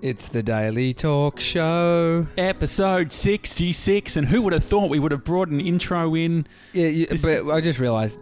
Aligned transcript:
It's 0.00 0.28
the 0.28 0.42
Daily 0.44 0.92
Talk 0.92 1.40
Show. 1.40 2.26
Episode 2.36 3.12
66. 3.12 4.16
And 4.16 4.26
who 4.28 4.42
would 4.42 4.52
have 4.52 4.62
thought 4.62 4.90
we 4.90 5.00
would 5.00 5.10
have 5.10 5.24
brought 5.24 5.48
an 5.48 5.60
intro 5.60 6.14
in? 6.14 6.46
Yeah, 6.72 6.86
yeah 6.86 7.06
This- 7.10 7.22
but 7.22 7.50
I 7.52 7.60
just 7.60 7.80
realised 7.80 8.18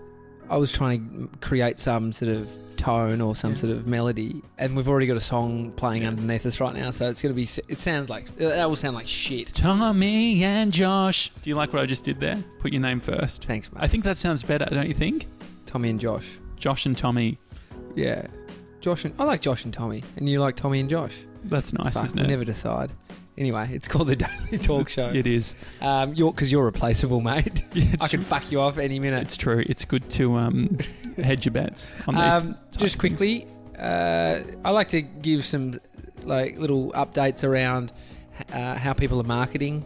I 0.49 0.57
was 0.57 0.73
trying 0.73 1.29
to 1.31 1.39
create 1.47 1.79
some 1.79 2.12
sort 2.12 2.31
of 2.31 2.49
tone 2.77 3.21
or 3.21 3.37
some 3.37 3.51
Yeah. 3.51 3.57
sort 3.57 3.73
of 3.73 3.87
melody, 3.87 4.43
and 4.59 4.75
we've 4.77 4.89
already 4.89 5.07
got 5.07 5.17
a 5.19 5.21
song 5.21 5.73
playing 5.77 6.03
Yeah. 6.03 6.08
underneath 6.08 6.47
us 6.47 6.60
right 6.60 6.74
now, 6.74 6.90
so 6.92 7.10
it's 7.10 7.21
going 7.21 7.35
to 7.35 7.37
be. 7.37 7.49
It 7.69 7.79
sounds 7.79 8.08
like 8.08 8.29
uh, 8.40 8.49
that 8.49 8.69
will 8.69 8.77
sound 8.77 8.95
like 8.95 9.06
shit. 9.08 9.49
Tommy 9.49 10.43
and 10.45 10.72
Josh. 10.72 11.31
Do 11.43 11.51
you 11.51 11.56
like 11.56 11.72
what 11.74 11.83
I 11.83 11.87
just 11.87 12.04
did 12.04 12.21
there? 12.21 12.43
Put 12.61 12.72
your 12.72 12.81
name 12.83 13.01
first. 13.01 13.45
Thanks, 13.45 13.71
mate. 13.72 13.81
I 13.83 13.88
think 13.88 14.04
that 14.04 14.17
sounds 14.17 14.43
better, 14.43 14.67
don't 14.71 14.88
you 14.88 14.95
think? 14.95 15.27
Tommy 15.67 15.90
and 15.90 15.99
Josh. 16.01 16.38
Josh 16.56 16.87
and 16.87 16.97
Tommy. 16.97 17.38
Yeah, 17.97 18.27
Josh 18.80 19.05
and 19.05 19.12
I 19.19 19.24
like 19.24 19.43
Josh 19.43 19.65
and 19.65 19.74
Tommy, 19.74 20.05
and 20.16 20.27
you 20.29 20.41
like 20.41 20.55
Tommy 20.56 20.80
and 20.80 20.88
Josh. 20.88 21.15
That's 21.48 21.73
nice, 21.73 21.95
Fuck, 21.95 22.05
isn't 22.06 22.18
we 22.18 22.24
it? 22.24 22.28
never 22.28 22.45
decide. 22.45 22.92
Anyway, 23.38 23.68
it's 23.73 23.86
called 23.86 24.09
the 24.09 24.16
Daily 24.16 24.59
Talk 24.59 24.88
Show. 24.88 25.10
It 25.10 25.27
is. 25.27 25.55
Um, 25.82 26.14
you're 26.14 26.32
because 26.32 26.50
you're 26.50 26.64
replaceable, 26.64 27.20
mate. 27.20 27.62
Yeah, 27.74 27.96
I 28.00 28.09
can 28.09 28.22
fuck 28.22 28.50
you 28.50 28.60
off 28.60 28.78
any 28.78 28.98
minute. 28.98 29.22
it's 29.22 29.36
true. 29.36 29.62
It's 29.66 29.84
good 29.84 30.09
to 30.10 30.36
um, 30.36 30.78
hedge 31.16 31.45
your 31.45 31.52
bets 31.52 31.92
on 32.06 32.14
this. 32.14 32.34
Um, 32.46 32.56
just 32.78 32.98
quickly, 32.98 33.46
uh, 33.78 34.41
I 34.64 34.70
like 34.70 34.88
to 34.88 35.02
give 35.02 35.45
some 35.45 35.78
like 36.24 36.59
little 36.59 36.92
updates 36.92 37.45
around 37.45 37.92
uh, 38.52 38.74
how 38.77 38.92
people 38.94 39.20
are 39.20 39.24
marketing 39.24 39.84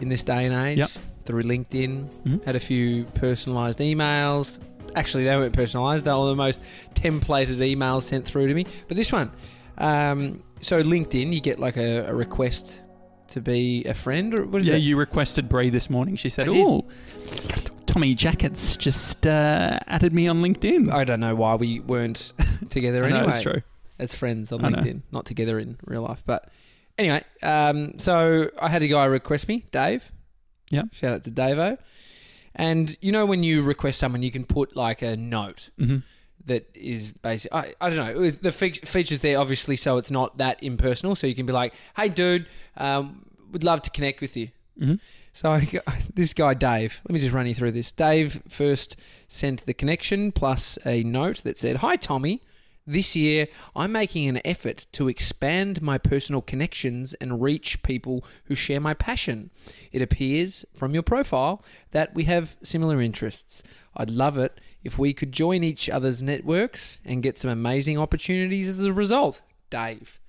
in 0.00 0.08
this 0.10 0.22
day 0.22 0.44
and 0.44 0.54
age 0.54 0.78
Yep. 0.78 0.90
through 1.24 1.42
LinkedIn. 1.44 2.08
Mhm. 2.26 2.44
Had 2.44 2.56
a 2.56 2.60
few 2.60 3.04
personalised 3.14 3.78
emails. 3.78 4.58
Actually, 4.94 5.24
they 5.24 5.34
weren't 5.36 5.54
personalised; 5.56 6.02
they 6.04 6.12
were 6.12 6.26
the 6.26 6.36
most 6.36 6.62
templated 6.94 7.56
emails 7.56 8.02
sent 8.02 8.26
through 8.26 8.48
to 8.48 8.54
me. 8.54 8.66
But 8.88 8.96
this 8.98 9.12
one, 9.12 9.30
um, 9.78 10.42
so 10.60 10.82
LinkedIn, 10.82 11.32
you 11.32 11.40
get 11.40 11.58
like 11.58 11.76
a, 11.76 12.06
a 12.06 12.14
request 12.14 12.82
to 13.28 13.40
be 13.40 13.84
a 13.84 13.94
friend, 13.94 14.38
or 14.38 14.46
what 14.46 14.62
is 14.62 14.68
Yeah, 14.68 14.74
it? 14.76 14.78
you 14.78 14.96
requested 14.96 15.48
Brie 15.48 15.70
this 15.70 15.90
morning. 15.90 16.16
She 16.16 16.28
said, 16.30 16.48
I 16.48 16.52
did. 16.52 16.66
"Oh, 16.66 16.86
Tommy 17.86 18.14
Jackett's 18.14 18.76
just 18.76 19.26
uh, 19.26 19.78
added 19.86 20.12
me 20.12 20.28
on 20.28 20.42
LinkedIn." 20.42 20.92
I 20.92 21.04
don't 21.04 21.20
know 21.20 21.34
why 21.34 21.54
we 21.56 21.80
weren't 21.80 22.32
together 22.70 23.04
I 23.04 23.10
know, 23.10 23.16
anyway. 23.18 23.32
it's 23.32 23.42
true. 23.42 23.62
as 23.98 24.14
friends 24.14 24.52
on 24.52 24.64
I 24.64 24.68
know. 24.70 24.78
LinkedIn, 24.78 25.02
not 25.12 25.24
together 25.26 25.58
in 25.58 25.78
real 25.86 26.02
life. 26.02 26.22
But 26.26 26.48
anyway, 26.98 27.22
um, 27.42 27.98
so 27.98 28.48
I 28.60 28.68
had 28.68 28.82
a 28.82 28.88
guy 28.88 29.04
request 29.06 29.48
me, 29.48 29.66
Dave. 29.72 30.12
Yeah. 30.70 30.82
Shout 30.92 31.12
out 31.14 31.24
to 31.24 31.30
Davo. 31.30 31.78
And 32.54 32.96
you 33.00 33.12
know 33.12 33.26
when 33.26 33.42
you 33.42 33.62
request 33.62 33.98
someone, 33.98 34.22
you 34.22 34.30
can 34.30 34.44
put 34.44 34.74
like 34.76 35.02
a 35.02 35.16
note 35.16 35.70
hmm 35.78 35.98
that 36.46 36.64
is 36.74 37.12
basic. 37.22 37.52
I, 37.54 37.74
I 37.80 37.88
don't 37.90 37.98
know. 37.98 38.10
It 38.10 38.16
was- 38.18 38.36
The 38.38 38.52
fe- 38.52 38.72
features 38.72 39.20
there 39.20 39.38
obviously 39.38 39.76
so 39.76 39.96
it's 39.98 40.10
not 40.10 40.38
that 40.38 40.62
impersonal. 40.62 41.14
So 41.16 41.26
you 41.26 41.34
can 41.34 41.46
be 41.46 41.52
like, 41.52 41.74
"Hey, 41.96 42.08
dude, 42.08 42.46
um, 42.76 43.26
would 43.52 43.64
love 43.64 43.82
to 43.82 43.90
connect 43.90 44.20
with 44.20 44.36
you." 44.36 44.48
hmm 44.78 44.94
So 45.32 45.50
I, 45.58 45.64
got- 45.64 45.84
this 46.14 46.32
guy 46.34 46.54
Dave, 46.54 47.00
let 47.08 47.12
me 47.14 47.20
just 47.20 47.34
run 47.34 47.46
you 47.46 47.54
through 47.54 47.72
this. 47.72 47.92
Dave 47.92 48.42
first 48.48 48.96
sent 49.28 49.66
the 49.66 49.74
connection 49.74 50.32
plus 50.32 50.78
a 50.86 51.02
note 51.02 51.38
that 51.44 51.58
said, 51.58 51.76
"Hi 51.76 51.96
Tommy, 51.96 52.42
this 52.86 53.16
year 53.16 53.48
I'm 53.74 53.92
making 53.92 54.28
an 54.28 54.40
effort 54.44 54.86
to 54.92 55.08
expand 55.08 55.82
my 55.82 55.98
personal 55.98 56.40
connections 56.40 57.14
and 57.14 57.42
reach 57.42 57.82
people 57.82 58.24
who 58.44 58.54
share 58.54 58.80
my 58.80 58.94
passion. 58.94 59.50
It 59.92 60.02
appears 60.02 60.64
from 60.74 60.94
your 60.94 61.02
profile 61.02 61.64
that 61.90 62.14
we 62.14 62.24
have 62.24 62.56
similar 62.62 63.00
interests. 63.00 63.62
I'd 63.96 64.10
love 64.10 64.38
it 64.38 64.60
if 64.84 64.98
we 64.98 65.12
could 65.12 65.32
join 65.32 65.64
each 65.64 65.90
other's 65.90 66.22
networks 66.22 67.00
and 67.04 67.22
get 67.22 67.38
some 67.38 67.50
amazing 67.50 67.98
opportunities 67.98 68.68
as 68.68 68.84
a 68.84 68.92
result." 68.92 69.40
Dave. 69.70 70.20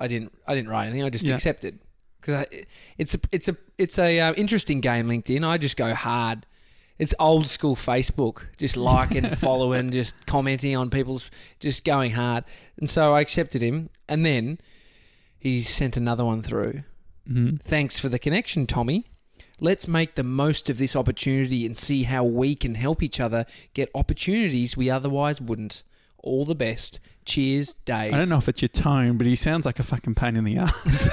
I 0.00 0.08
didn't 0.08 0.32
I 0.46 0.54
didn't 0.54 0.70
write 0.70 0.86
anything. 0.86 1.04
I 1.04 1.10
just 1.10 1.24
Yeah. 1.24 1.34
accepted 1.34 1.78
because 2.20 2.46
it's 2.98 3.14
a 3.14 3.20
it's 3.32 3.48
a 3.48 3.56
it's 3.78 3.98
a 3.98 4.18
uh, 4.20 4.32
interesting 4.34 4.80
game. 4.80 5.08
LinkedIn. 5.08 5.46
I 5.46 5.58
just 5.58 5.76
go 5.76 5.94
hard. 5.94 6.46
It's 6.98 7.14
old 7.18 7.48
school 7.48 7.74
Facebook, 7.74 8.42
just 8.56 8.76
liking, 8.76 9.28
following, 9.36 9.90
just 9.90 10.26
commenting 10.26 10.76
on 10.76 10.90
people's, 10.90 11.30
just 11.58 11.84
going 11.84 12.12
hard. 12.12 12.44
And 12.78 12.88
so 12.88 13.14
I 13.14 13.20
accepted 13.20 13.62
him, 13.62 13.90
and 14.08 14.24
then 14.24 14.58
he 15.38 15.60
sent 15.60 15.96
another 15.96 16.24
one 16.24 16.42
through. 16.42 16.82
hmm 17.26 17.56
Thanks 17.56 17.98
for 17.98 18.08
the 18.08 18.18
connection, 18.18 18.66
Tommy. 18.66 19.06
Let's 19.60 19.88
make 19.88 20.14
the 20.14 20.24
most 20.24 20.68
of 20.68 20.78
this 20.78 20.96
opportunity 20.96 21.64
and 21.66 21.76
see 21.76 22.04
how 22.04 22.24
we 22.24 22.54
can 22.54 22.74
help 22.74 23.02
each 23.02 23.20
other 23.20 23.46
get 23.72 23.90
opportunities 23.94 24.76
we 24.76 24.90
otherwise 24.90 25.40
wouldn't. 25.40 25.82
All 26.18 26.44
the 26.44 26.54
best. 26.54 27.00
Cheers, 27.24 27.72
Dave. 27.84 28.12
I 28.12 28.16
don't 28.18 28.28
know 28.28 28.36
if 28.38 28.48
it's 28.48 28.60
your 28.60 28.68
tone, 28.68 29.16
but 29.16 29.26
he 29.26 29.34
sounds 29.36 29.64
like 29.64 29.78
a 29.78 29.82
fucking 29.82 30.14
pain 30.14 30.36
in 30.36 30.44
the 30.44 30.58
ass. 30.58 31.08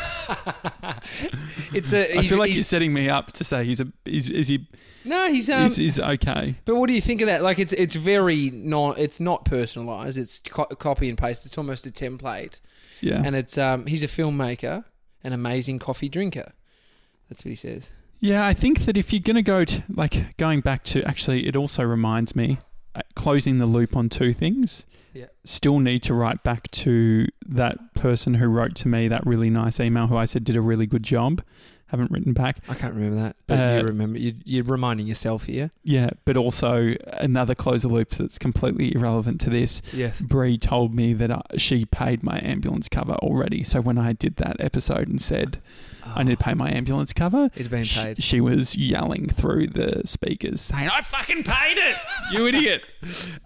it's 1.74 1.94
a. 1.94 2.12
I 2.12 2.22
he's- 2.22 2.30
feel 2.30 2.38
like 2.40 2.48
he's- 2.48 2.58
you're 2.58 2.64
setting 2.64 2.94
me 2.94 3.10
up 3.10 3.32
to 3.34 3.44
say 3.44 3.66
he's 3.66 3.80
a 3.80 3.88
is 4.06 4.30
is 4.30 4.48
he 4.48 4.68
no, 5.06 5.30
he's 5.32 5.50
um, 5.50 5.66
is, 5.66 5.80
is 5.80 6.00
okay. 6.00 6.56
But 6.66 6.76
what 6.76 6.88
do 6.88 6.94
you 6.94 7.02
think 7.02 7.22
of 7.22 7.28
that? 7.28 7.42
Like, 7.42 7.60
it's 7.60 7.74
it's 7.74 7.96
very 7.96 8.52
not 8.52 8.98
it's 9.00 9.20
not 9.20 9.46
personalized. 9.46 10.18
It's 10.18 10.40
co- 10.40 10.66
copy 10.66 11.10
and 11.10 11.18
paste. 11.18 11.46
It's 11.46 11.58
almost 11.58 11.86
a 11.86 11.92
template. 11.92 12.60
Yeah, 13.02 13.22
And 13.26 13.36
it's 13.36 13.58
um, 13.58 13.88
he's 13.88 14.04
a 14.04 14.08
filmmaker, 14.08 14.84
an 15.24 15.34
amazing 15.34 15.80
coffee 15.80 16.08
drinker. 16.10 16.54
That's 17.30 17.44
what 17.44 17.50
he 17.50 17.56
says. 17.56 17.90
yeah. 18.20 18.46
I 18.46 18.54
think 18.54 18.82
that 18.86 18.96
if 18.96 19.12
you're 19.12 19.22
gonna 19.22 19.42
go 19.42 19.66
to 19.66 19.84
like 19.90 20.38
going 20.38 20.60
back 20.62 20.84
to 20.86 21.02
actually, 21.04 21.48
it 21.48 21.56
also 21.56 21.82
reminds 21.84 22.36
me 22.36 22.60
Uh, 22.94 23.02
closing 23.16 23.58
the 23.58 23.66
loop 23.66 23.96
on 23.96 24.10
two 24.10 24.34
things. 24.34 24.86
Yeah. 25.14 25.28
Still 25.46 25.80
need 25.80 26.04
to 26.04 26.14
write 26.14 26.44
back 26.44 26.70
to 26.72 27.28
that 27.46 27.94
person 27.94 28.36
who 28.36 28.48
wrote 28.48 28.76
to 28.76 28.88
me 28.88 29.08
that 29.08 29.26
really 29.26 29.50
nice 29.50 29.80
email 29.80 30.08
who 30.08 30.18
I 30.18 30.26
said 30.26 30.44
did 30.44 30.56
a 30.56 30.62
really 30.62 30.86
good 30.86 31.04
job. 31.04 31.42
Haven't 31.92 32.10
written 32.10 32.32
back. 32.34 32.60
I 32.70 32.74
can't 32.74 32.94
remember 32.94 33.22
that, 33.22 33.36
but 33.48 33.60
Uh, 33.60 33.78
you 33.80 33.84
remember. 33.84 34.18
You, 34.18 34.34
you're 34.46 34.64
reminding 34.64 35.08
yourself 35.08 35.44
here. 35.44 35.70
Yeah, 35.84 36.12
but 36.24 36.38
also 36.38 36.96
another 37.18 37.54
close 37.54 37.82
the 37.82 37.90
loop 37.90 38.12
that's 38.12 38.38
completely 38.40 38.96
irrelevant 38.96 39.42
to 39.42 39.50
this. 39.50 39.82
Yes. 39.94 40.22
Bree 40.22 40.58
told 40.58 40.96
me 40.96 41.12
that 41.14 41.30
uh, 41.30 41.42
she 41.58 41.84
paid 41.84 42.24
my 42.24 42.40
ambulance 42.42 42.88
cover 42.88 43.14
already. 43.16 43.62
So 43.64 43.82
when 43.82 43.98
I 43.98 44.14
did 44.14 44.38
that 44.38 44.56
episode 44.62 45.10
and 45.10 45.22
said 45.22 45.62
I 46.16 46.24
need 46.24 46.40
to 46.40 46.44
pay 46.44 46.54
my 46.54 46.70
ambulance 46.72 47.12
cover, 47.12 47.50
It's 47.56 47.68
been 47.68 47.84
sh- 47.84 47.98
paid. 48.02 48.24
she 48.24 48.40
was 48.40 48.74
yelling 48.76 49.28
through 49.28 49.68
the 49.68 50.02
speakers 50.06 50.62
saying, 50.62 50.90
"I 50.90 51.02
fucking 51.02 51.44
paid 51.44 51.78
it, 51.78 51.96
you 52.32 52.48
idiot!" 52.52 52.84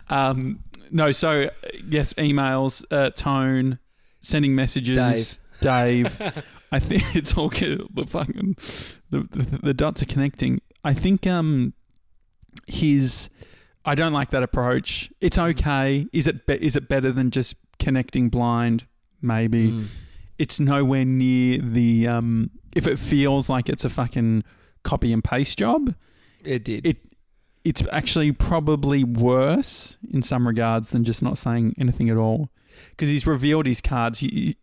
Um, 0.09 0.59
no, 0.91 1.11
so 1.11 1.45
uh, 1.45 1.49
yes, 1.89 2.13
emails, 2.13 2.85
uh, 2.91 3.09
tone, 3.09 3.79
sending 4.21 4.53
messages, 4.55 4.95
Dave. 4.97 5.39
Dave. 5.61 6.45
I 6.71 6.79
think 6.79 7.03
it's 7.15 7.37
all 7.37 7.49
good. 7.49 7.85
The 7.93 8.05
fucking 8.05 8.55
the, 9.09 9.21
the 9.31 9.59
the 9.63 9.73
dots 9.73 10.01
are 10.01 10.05
connecting. 10.07 10.61
I 10.83 10.93
think 10.93 11.25
um 11.27 11.73
his 12.67 13.29
I 13.85 13.95
don't 13.95 14.13
like 14.13 14.31
that 14.31 14.43
approach. 14.43 15.11
It's 15.21 15.37
okay. 15.37 16.07
Is 16.11 16.27
it 16.27 16.45
be, 16.45 16.53
is 16.55 16.75
it 16.75 16.87
better 16.87 17.11
than 17.11 17.31
just 17.31 17.55
connecting 17.79 18.29
blind? 18.29 18.85
Maybe 19.21 19.69
Mm. 19.71 19.85
it's 20.37 20.59
nowhere 20.59 21.05
near 21.05 21.59
the 21.59 22.07
um 22.07 22.51
if 22.75 22.87
it 22.87 22.97
feels 22.99 23.49
like 23.49 23.69
it's 23.69 23.85
a 23.85 23.89
fucking 23.89 24.43
copy 24.83 25.13
and 25.13 25.23
paste 25.23 25.57
job, 25.57 25.95
It 26.43 26.63
did. 26.63 26.85
it 26.85 26.97
it's 27.63 27.81
actually 27.91 28.31
probably 28.31 29.03
worse 29.03 29.97
in 30.11 30.21
some 30.21 30.45
regards 30.47 30.89
than 30.89 31.03
just 31.03 31.23
not 31.23 31.37
saying 31.37 31.73
anything 31.79 32.09
at 32.11 32.17
all. 32.17 32.49
Because 32.91 33.09
he's 33.09 33.25
revealed 33.25 33.65
his 33.65 33.81
cards. 33.81 34.21
You, 34.21 34.53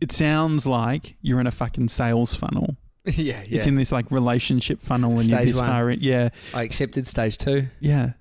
it 0.00 0.12
sounds 0.12 0.66
like 0.66 1.16
you're 1.20 1.40
in 1.40 1.46
a 1.46 1.50
fucking 1.52 1.88
sales 1.88 2.34
funnel. 2.34 2.76
yeah, 3.04 3.42
yeah. 3.46 3.58
It's 3.58 3.66
in 3.66 3.76
this 3.76 3.92
like 3.92 4.10
relationship 4.10 4.80
funnel, 4.80 5.18
and 5.18 5.28
you're 5.28 5.44
this 5.44 5.56
one. 5.56 5.66
far 5.66 5.90
in. 5.90 6.00
Yeah, 6.00 6.30
I 6.54 6.62
accepted 6.62 7.06
stage 7.06 7.38
two. 7.38 7.68
yeah. 7.80 8.12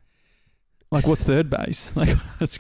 Like 0.92 1.06
what's 1.06 1.24
third 1.24 1.50
base? 1.50 1.94
Like 1.96 2.18
that's 2.40 2.60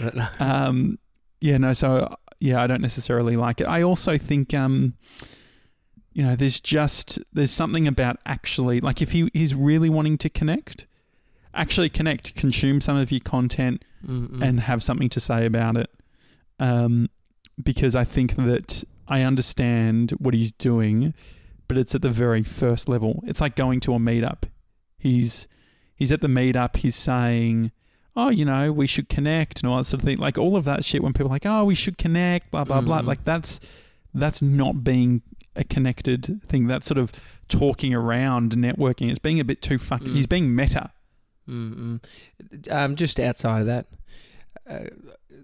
um, 0.38 0.98
yeah, 1.40 1.58
no. 1.58 1.72
So 1.72 2.14
yeah, 2.38 2.62
I 2.62 2.66
don't 2.66 2.82
necessarily 2.82 3.36
like 3.36 3.60
it. 3.60 3.66
I 3.66 3.82
also 3.82 4.16
think 4.16 4.54
um, 4.54 4.94
you 6.12 6.22
know, 6.22 6.36
there's 6.36 6.60
just 6.60 7.18
there's 7.32 7.50
something 7.50 7.88
about 7.88 8.18
actually 8.26 8.80
like 8.80 9.02
if 9.02 9.12
he 9.12 9.28
is 9.34 9.54
really 9.54 9.90
wanting 9.90 10.18
to 10.18 10.28
connect, 10.28 10.86
actually 11.54 11.88
connect, 11.88 12.34
consume 12.36 12.80
some 12.80 12.96
of 12.96 13.10
your 13.10 13.20
content, 13.20 13.84
Mm-mm. 14.06 14.42
and 14.42 14.60
have 14.60 14.82
something 14.82 15.08
to 15.10 15.20
say 15.20 15.44
about 15.46 15.76
it. 15.76 15.90
Um, 16.60 17.08
because 17.62 17.94
I 17.94 18.04
think 18.04 18.36
that 18.36 18.84
I 19.06 19.22
understand 19.22 20.12
what 20.12 20.34
he's 20.34 20.52
doing, 20.52 21.14
but 21.66 21.78
it's 21.78 21.94
at 21.94 22.02
the 22.02 22.10
very 22.10 22.42
first 22.42 22.88
level. 22.88 23.22
It's 23.26 23.40
like 23.40 23.56
going 23.56 23.80
to 23.80 23.94
a 23.94 23.98
meetup. 23.98 24.44
He's 24.98 25.48
he's 25.94 26.12
at 26.12 26.20
the 26.20 26.28
meetup. 26.28 26.76
He's 26.76 26.96
saying, 26.96 27.72
"Oh, 28.16 28.28
you 28.30 28.44
know, 28.44 28.72
we 28.72 28.86
should 28.86 29.08
connect," 29.08 29.60
and 29.60 29.70
all 29.70 29.78
that 29.78 29.84
sort 29.84 30.02
of 30.02 30.06
thing. 30.06 30.18
Like 30.18 30.38
all 30.38 30.56
of 30.56 30.64
that 30.64 30.84
shit. 30.84 31.02
When 31.02 31.12
people 31.12 31.28
are 31.28 31.34
like, 31.34 31.46
"Oh, 31.46 31.64
we 31.64 31.74
should 31.74 31.98
connect," 31.98 32.50
blah 32.50 32.64
blah 32.64 32.80
blah. 32.80 33.02
Mm. 33.02 33.06
Like 33.06 33.24
that's 33.24 33.60
that's 34.14 34.42
not 34.42 34.84
being 34.84 35.22
a 35.56 35.64
connected 35.64 36.40
thing. 36.46 36.66
That's 36.66 36.86
sort 36.86 36.98
of 36.98 37.12
talking 37.48 37.94
around 37.94 38.52
networking. 38.52 39.10
It's 39.10 39.18
being 39.18 39.40
a 39.40 39.44
bit 39.44 39.62
too 39.62 39.78
fucking. 39.78 40.08
Mm. 40.08 40.16
He's 40.16 40.26
being 40.26 40.54
meta. 40.54 40.90
Um, 42.70 42.94
just 42.94 43.18
outside 43.18 43.60
of 43.60 43.66
that, 43.66 43.86
uh, 44.68 44.84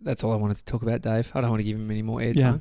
that's 0.04 0.22
all 0.22 0.32
I 0.32 0.36
wanted 0.36 0.58
to 0.58 0.64
talk 0.64 0.82
about, 0.82 1.02
Dave. 1.02 1.30
I 1.34 1.40
don't 1.40 1.50
want 1.50 1.60
to 1.60 1.64
give 1.64 1.76
him 1.76 1.90
any 1.90 2.02
more 2.02 2.20
airtime. 2.20 2.36
Yeah. 2.36 2.58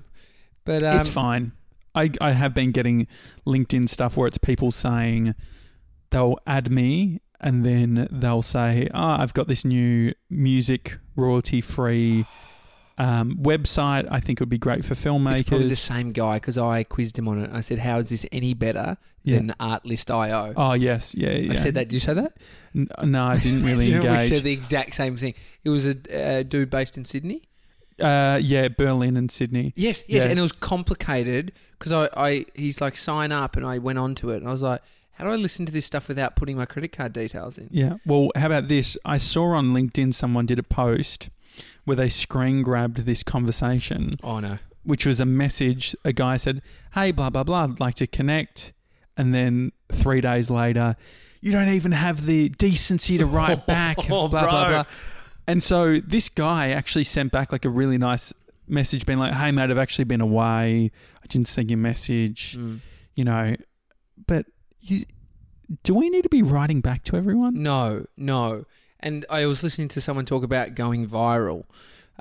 But 0.65 0.83
um, 0.83 0.99
it's 0.99 1.09
fine. 1.09 1.51
I, 1.93 2.11
I 2.19 2.31
have 2.31 2.53
been 2.53 2.71
getting 2.71 3.07
LinkedIn 3.45 3.87
stuff 3.87 4.17
where 4.17 4.27
it's 4.27 4.37
people 4.37 4.71
saying 4.71 5.35
they'll 6.09 6.37
add 6.47 6.71
me 6.71 7.21
and 7.39 7.65
then 7.65 8.07
they'll 8.09 8.41
say, 8.41 8.87
"Ah, 8.93 9.21
I've 9.21 9.33
got 9.33 9.47
this 9.47 9.63
new 9.65 10.13
music 10.29 10.97
royalty 11.15 11.61
free 11.61 12.25
um, 12.97 13.37
website. 13.41 14.07
I 14.11 14.19
think 14.19 14.39
it 14.39 14.41
would 14.43 14.49
be 14.49 14.57
great 14.57 14.83
for 14.85 14.93
filmmakers. 14.95 15.39
It's 15.39 15.49
probably 15.49 15.67
the 15.69 15.75
same 15.75 16.11
guy 16.11 16.35
because 16.37 16.57
I 16.57 16.83
quizzed 16.83 17.17
him 17.17 17.27
on 17.27 17.39
it. 17.39 17.49
I 17.53 17.61
said, 17.61 17.79
"How 17.79 17.97
is 17.99 18.09
this 18.09 18.25
any 18.31 18.53
better 18.53 18.97
Yeah. 19.23 19.37
than 19.37 19.53
Artlist.io?" 19.59 20.53
Oh 20.55 20.73
yes, 20.73 21.13
yeah, 21.15 21.31
yeah. 21.31 21.53
I 21.53 21.55
said 21.55 21.73
that. 21.75 21.87
Did 21.89 21.93
you 21.95 21.99
say 21.99 22.13
that? 22.13 22.33
N- 22.75 22.87
no, 23.03 23.23
I 23.23 23.37
didn't 23.37 23.63
really 23.69 23.85
you 23.87 23.99
know 23.99 24.13
we 24.13 24.27
said 24.27 24.43
the 24.43 24.51
exact 24.53 24.95
same 24.95 25.17
thing. 25.17 25.33
It 25.63 25.69
was 25.69 25.87
a 25.87 26.39
uh, 26.39 26.43
dude 26.43 26.69
based 26.69 26.97
in 26.97 27.05
Sydney. 27.05 27.43
uh, 27.99 28.39
yeah, 28.41 28.67
Berlin 28.69 29.15
and 29.17 29.29
Sydney. 29.31 29.73
Yes, 29.75 30.03
yes, 30.07 30.23
Yeah. 30.25 30.29
and 30.31 30.39
it 30.39 30.41
was 30.41 30.51
complicated 30.51 31.51
because 31.79 31.91
I, 31.91 32.09
I, 32.17 32.45
he's 32.55 32.81
like 32.81 32.97
sign 32.97 33.31
up, 33.31 33.55
and 33.55 33.65
I 33.65 33.77
went 33.77 33.99
onto 33.99 34.29
it, 34.29 34.37
and 34.37 34.47
I 34.47 34.51
was 34.51 34.61
like, 34.61 34.81
how 35.13 35.25
do 35.25 35.29
I 35.31 35.35
listen 35.35 35.65
to 35.67 35.71
this 35.71 35.85
stuff 35.85 36.07
without 36.07 36.35
putting 36.35 36.57
my 36.57 36.65
credit 36.65 36.91
card 36.91 37.13
details 37.13 37.57
in? 37.57 37.67
Yeah. 37.71 37.97
Well, 38.05 38.31
how 38.35 38.47
about 38.47 38.67
this? 38.67 38.97
I 39.05 39.17
saw 39.19 39.53
on 39.53 39.73
LinkedIn 39.73 40.13
someone 40.13 40.45
did 40.47 40.57
a 40.57 40.63
post 40.63 41.29
where 41.85 41.95
they 41.95 42.09
screen 42.09 42.61
grabbed 42.61 43.05
this 43.05 43.23
conversation, 43.23 44.17
Oh 44.23 44.39
no, 44.39 44.57
which 44.83 45.05
was 45.05 45.19
a 45.19 45.25
message. 45.25 45.95
A 46.03 46.13
guy 46.13 46.37
said, 46.37 46.61
"Hey, 46.93 47.11
blah 47.11 47.29
blah 47.29 47.43
blah, 47.43 47.63
I'd 47.65 47.79
like 47.79 47.95
to 47.95 48.07
connect," 48.07 48.73
and 49.17 49.33
then 49.33 49.71
three 49.91 50.21
days 50.21 50.49
later, 50.49 50.95
you 51.41 51.51
don't 51.51 51.69
even 51.69 51.91
have 51.91 52.25
the 52.25 52.49
decency 52.49 53.17
to 53.17 53.25
write 53.25 53.65
back. 53.67 53.97
Oh, 54.11 54.27
blah 54.27 54.41
blah 54.41 54.65
bro. 54.65 54.69
blah. 54.69 54.83
And 55.47 55.61
so 55.61 55.99
this 55.99 56.29
guy 56.29 56.69
actually 56.69 57.03
sent 57.03 57.31
back 57.31 57.51
like 57.51 57.65
a 57.65 57.69
really 57.69 57.97
nice 57.97 58.33
message, 58.67 59.05
being 59.05 59.19
like, 59.19 59.33
"Hey, 59.33 59.51
mate, 59.51 59.69
I've 59.69 59.77
actually 59.77 60.05
been 60.05 60.21
away. 60.21 60.91
I 61.21 61.27
didn't 61.27 61.47
send 61.47 61.69
your 61.69 61.79
message. 61.79 62.57
Mm. 62.57 62.79
You 63.15 63.23
know, 63.25 63.55
but." 64.27 64.45
You, 64.85 65.03
do 65.83 65.93
we 65.93 66.09
need 66.09 66.23
to 66.23 66.29
be 66.29 66.41
writing 66.43 66.81
back 66.81 67.03
to 67.05 67.15
everyone? 67.15 67.63
no, 67.63 68.05
no. 68.17 68.65
And 69.03 69.25
I 69.29 69.45
was 69.45 69.61
listening 69.63 69.89
to 69.89 70.01
someone 70.01 70.25
talk 70.25 70.43
about 70.43 70.73
going 70.75 71.07
viral. 71.07 71.65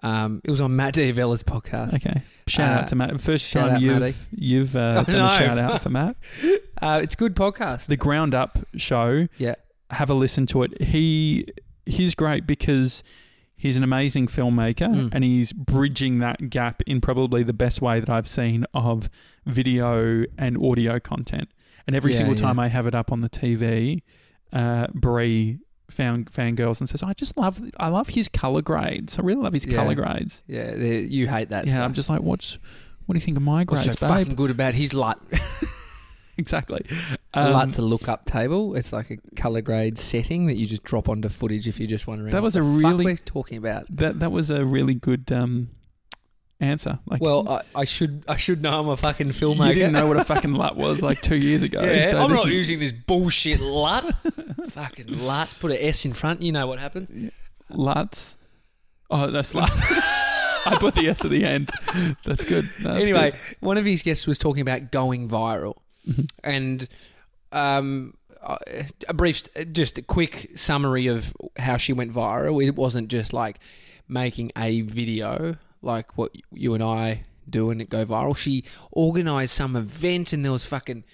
Um, 0.02 0.40
it 0.44 0.50
was 0.50 0.60
on 0.60 0.74
Matt 0.74 0.94
D'Avella's 0.94 1.42
podcast. 1.44 1.94
Okay. 1.94 2.22
Shout 2.48 2.70
Uh, 2.70 2.80
out 2.80 2.88
to 2.88 2.96
Matt. 2.96 3.20
First 3.20 3.46
shout 3.48 3.68
time 3.68 3.76
out, 3.76 3.80
you've 3.82 4.00
Matty. 4.00 4.14
you've 4.34 4.74
uh, 4.76 5.02
done 5.04 5.26
a 5.26 5.28
shout 5.38 5.58
out 5.58 5.80
for 5.80 5.88
Matt. 5.90 6.16
Uh, 6.82 6.98
it's 7.00 7.14
a 7.14 7.16
good 7.16 7.36
podcast. 7.36 7.86
The 7.86 7.96
Ground 7.96 8.34
Up 8.34 8.58
show. 8.76 9.28
Yeah. 9.38 9.54
Have 9.90 10.10
a 10.10 10.14
listen 10.14 10.46
to 10.46 10.64
it. 10.64 10.82
He 10.82 11.46
he's 11.86 12.16
great 12.16 12.44
because 12.44 13.04
he's 13.54 13.76
an 13.76 13.84
amazing 13.84 14.26
filmmaker 14.26 14.88
Mm. 14.92 15.10
and 15.12 15.22
he's 15.22 15.52
bridging 15.52 16.18
that 16.18 16.50
gap 16.50 16.82
in 16.84 17.00
probably 17.00 17.44
the 17.44 17.52
best 17.52 17.80
way 17.80 18.00
that 18.00 18.10
I've 18.10 18.26
seen 18.26 18.66
of 18.74 19.08
video 19.46 20.24
and 20.36 20.58
audio 20.58 20.98
content. 20.98 21.50
And 21.86 21.94
every 21.94 22.10
Yeah, 22.10 22.18
single 22.18 22.34
time 22.34 22.56
yeah. 22.56 22.64
I 22.64 22.66
have 22.66 22.88
it 22.88 22.96
up 22.96 23.12
on 23.12 23.20
the 23.20 23.28
TV, 23.28 24.02
uh, 24.52 24.88
Brie 24.92 25.60
found 25.92 26.30
fangirls 26.32 26.80
and 26.80 26.88
says, 26.88 27.02
"I 27.02 27.12
just 27.12 27.36
love 27.36 27.62
I 27.78 27.88
love 27.88 28.08
his 28.08 28.28
color 28.28 28.62
grades. 28.62 29.18
I 29.18 29.22
really 29.22 29.42
love 29.42 29.52
his 29.52 29.66
Yeah. 29.66 29.76
color 29.76 29.94
grades." 29.94 30.42
yeah, 30.48 30.74
you 30.74 31.28
hate 31.28 31.50
that. 31.50 31.66
yeah, 31.66 31.72
stuff. 31.74 31.84
I'm 31.84 31.94
just 31.94 32.08
like, 32.08 32.20
what's 32.22 32.58
what 33.06 33.14
do 33.14 33.18
you 33.20 33.24
think 33.24 33.36
of 33.36 33.42
my 33.42 33.64
What's 33.64 33.84
grades, 33.84 33.98
so 33.98 34.08
babe? 34.08 34.18
fucking 34.18 34.34
good 34.36 34.50
about 34.50 34.74
his 34.74 34.94
LUT? 34.94 35.18
exactly. 36.38 36.84
Um, 37.34 37.52
LUT's 37.52 37.78
a 37.78 37.82
look-up 37.82 38.24
table. 38.24 38.74
It's 38.74 38.92
like 38.92 39.10
a 39.10 39.16
color 39.36 39.60
grade 39.60 39.98
setting 39.98 40.46
that 40.46 40.54
you 40.54 40.66
just 40.66 40.82
drop 40.82 41.08
onto 41.08 41.28
footage 41.28 41.68
if 41.68 41.78
you're 41.78 41.88
just 41.88 42.06
wondering. 42.06 42.30
That 42.30 42.42
was 42.42 42.56
a 42.56 42.62
really- 42.62 43.04
we're 43.04 43.16
talking 43.16 43.58
about. 43.58 43.86
that 43.96 44.20
that 44.20 44.32
was 44.32 44.50
a 44.50 44.64
really 44.64 44.94
good 44.94 45.30
um, 45.32 45.70
answer. 46.62 46.98
Like, 47.06 47.20
Well, 47.20 47.48
I, 47.48 47.80
I 47.80 47.84
should 47.84 48.22
I 48.28 48.36
should 48.36 48.62
know 48.62 48.78
I'm 48.80 48.88
a 48.88 48.96
fucking 48.96 49.28
filmmaker. 49.30 49.68
you 49.68 49.74
didn't 49.74 49.92
know 49.92 50.06
what 50.06 50.16
a 50.16 50.24
fucking 50.32 50.52
lut 50.54 50.76
was 50.76 51.02
like 51.02 51.20
two 51.20 51.36
years 51.36 51.62
ago. 51.62 51.82
Yeah, 51.82 52.10
so 52.10 52.22
I'm 52.24 52.30
not 52.32 52.46
is- 52.46 52.54
using 52.54 52.78
this 52.78 52.92
bullshit 52.92 53.60
LUT. 53.60 54.04
fucking 54.68 55.06
LUT. 55.18 55.54
Put 55.60 55.72
an 55.72 55.78
S 55.80 56.04
in 56.04 56.12
front. 56.12 56.42
You 56.42 56.52
know 56.52 56.66
what 56.66 56.78
happens. 56.78 57.30
luts. 57.70 58.36
Oh, 59.10 59.30
that's 59.30 59.54
lut. 59.54 59.70
I 60.64 60.76
put 60.78 60.94
the 60.94 61.08
S 61.08 61.24
at 61.24 61.30
the 61.30 61.44
end. 61.44 61.70
That's 62.24 62.44
good. 62.44 62.68
No, 62.82 62.94
that's 62.94 63.04
anyway, 63.04 63.30
good. 63.32 63.40
one 63.60 63.76
of 63.78 63.84
his 63.84 64.02
guests 64.02 64.26
was 64.26 64.38
talking 64.38 64.62
about 64.62 64.90
going 64.92 65.28
viral, 65.28 65.74
Mhm. 66.08 66.28
and 66.44 66.88
um, 67.50 68.14
uh, 68.40 68.56
a 69.08 69.12
brief, 69.14 69.42
just 69.72 69.98
a 69.98 70.02
quick 70.02 70.52
summary 70.54 71.08
of 71.08 71.34
how 71.58 71.76
she 71.76 71.92
went 71.92 72.12
viral. 72.12 72.64
It 72.64 72.76
wasn't 72.76 73.08
just 73.08 73.32
like 73.32 73.58
making 74.08 74.52
a 74.56 74.82
video 74.82 75.56
like 75.82 76.16
what 76.16 76.34
you 76.52 76.74
and 76.74 76.82
I 76.82 77.22
do 77.48 77.70
and 77.70 77.80
it 77.80 77.90
go 77.90 78.04
viral. 78.04 78.36
She 78.36 78.64
organised 78.92 79.54
some 79.54 79.76
event, 79.76 80.32
and 80.32 80.44
there 80.44 80.52
was 80.52 80.64
fucking 80.64 81.04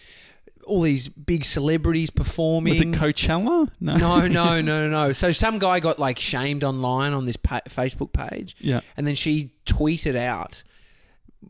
all 0.67 0.83
these 0.83 1.09
big 1.09 1.45
celebrities 1.45 2.11
performing. 2.11 2.71
was 2.71 2.81
it 2.81 2.89
Coachella? 2.89 3.71
No, 3.81 3.97
no, 3.97 4.27
no, 4.27 4.61
no, 4.61 4.89
no. 4.89 5.13
So 5.13 5.33
some 5.33 5.59
guy 5.59 5.81
got 5.81 5.99
like 5.99 6.19
shamed 6.19 6.63
online 6.65 7.13
on 7.13 7.25
this 7.25 7.37
pa- 7.37 7.63
Facebook 7.69 8.13
page, 8.13 8.55
Yeah, 8.61 8.81
and 8.97 9.07
then 9.07 9.15
she 9.15 9.53
tweeted 9.67 10.17
out 10.17 10.63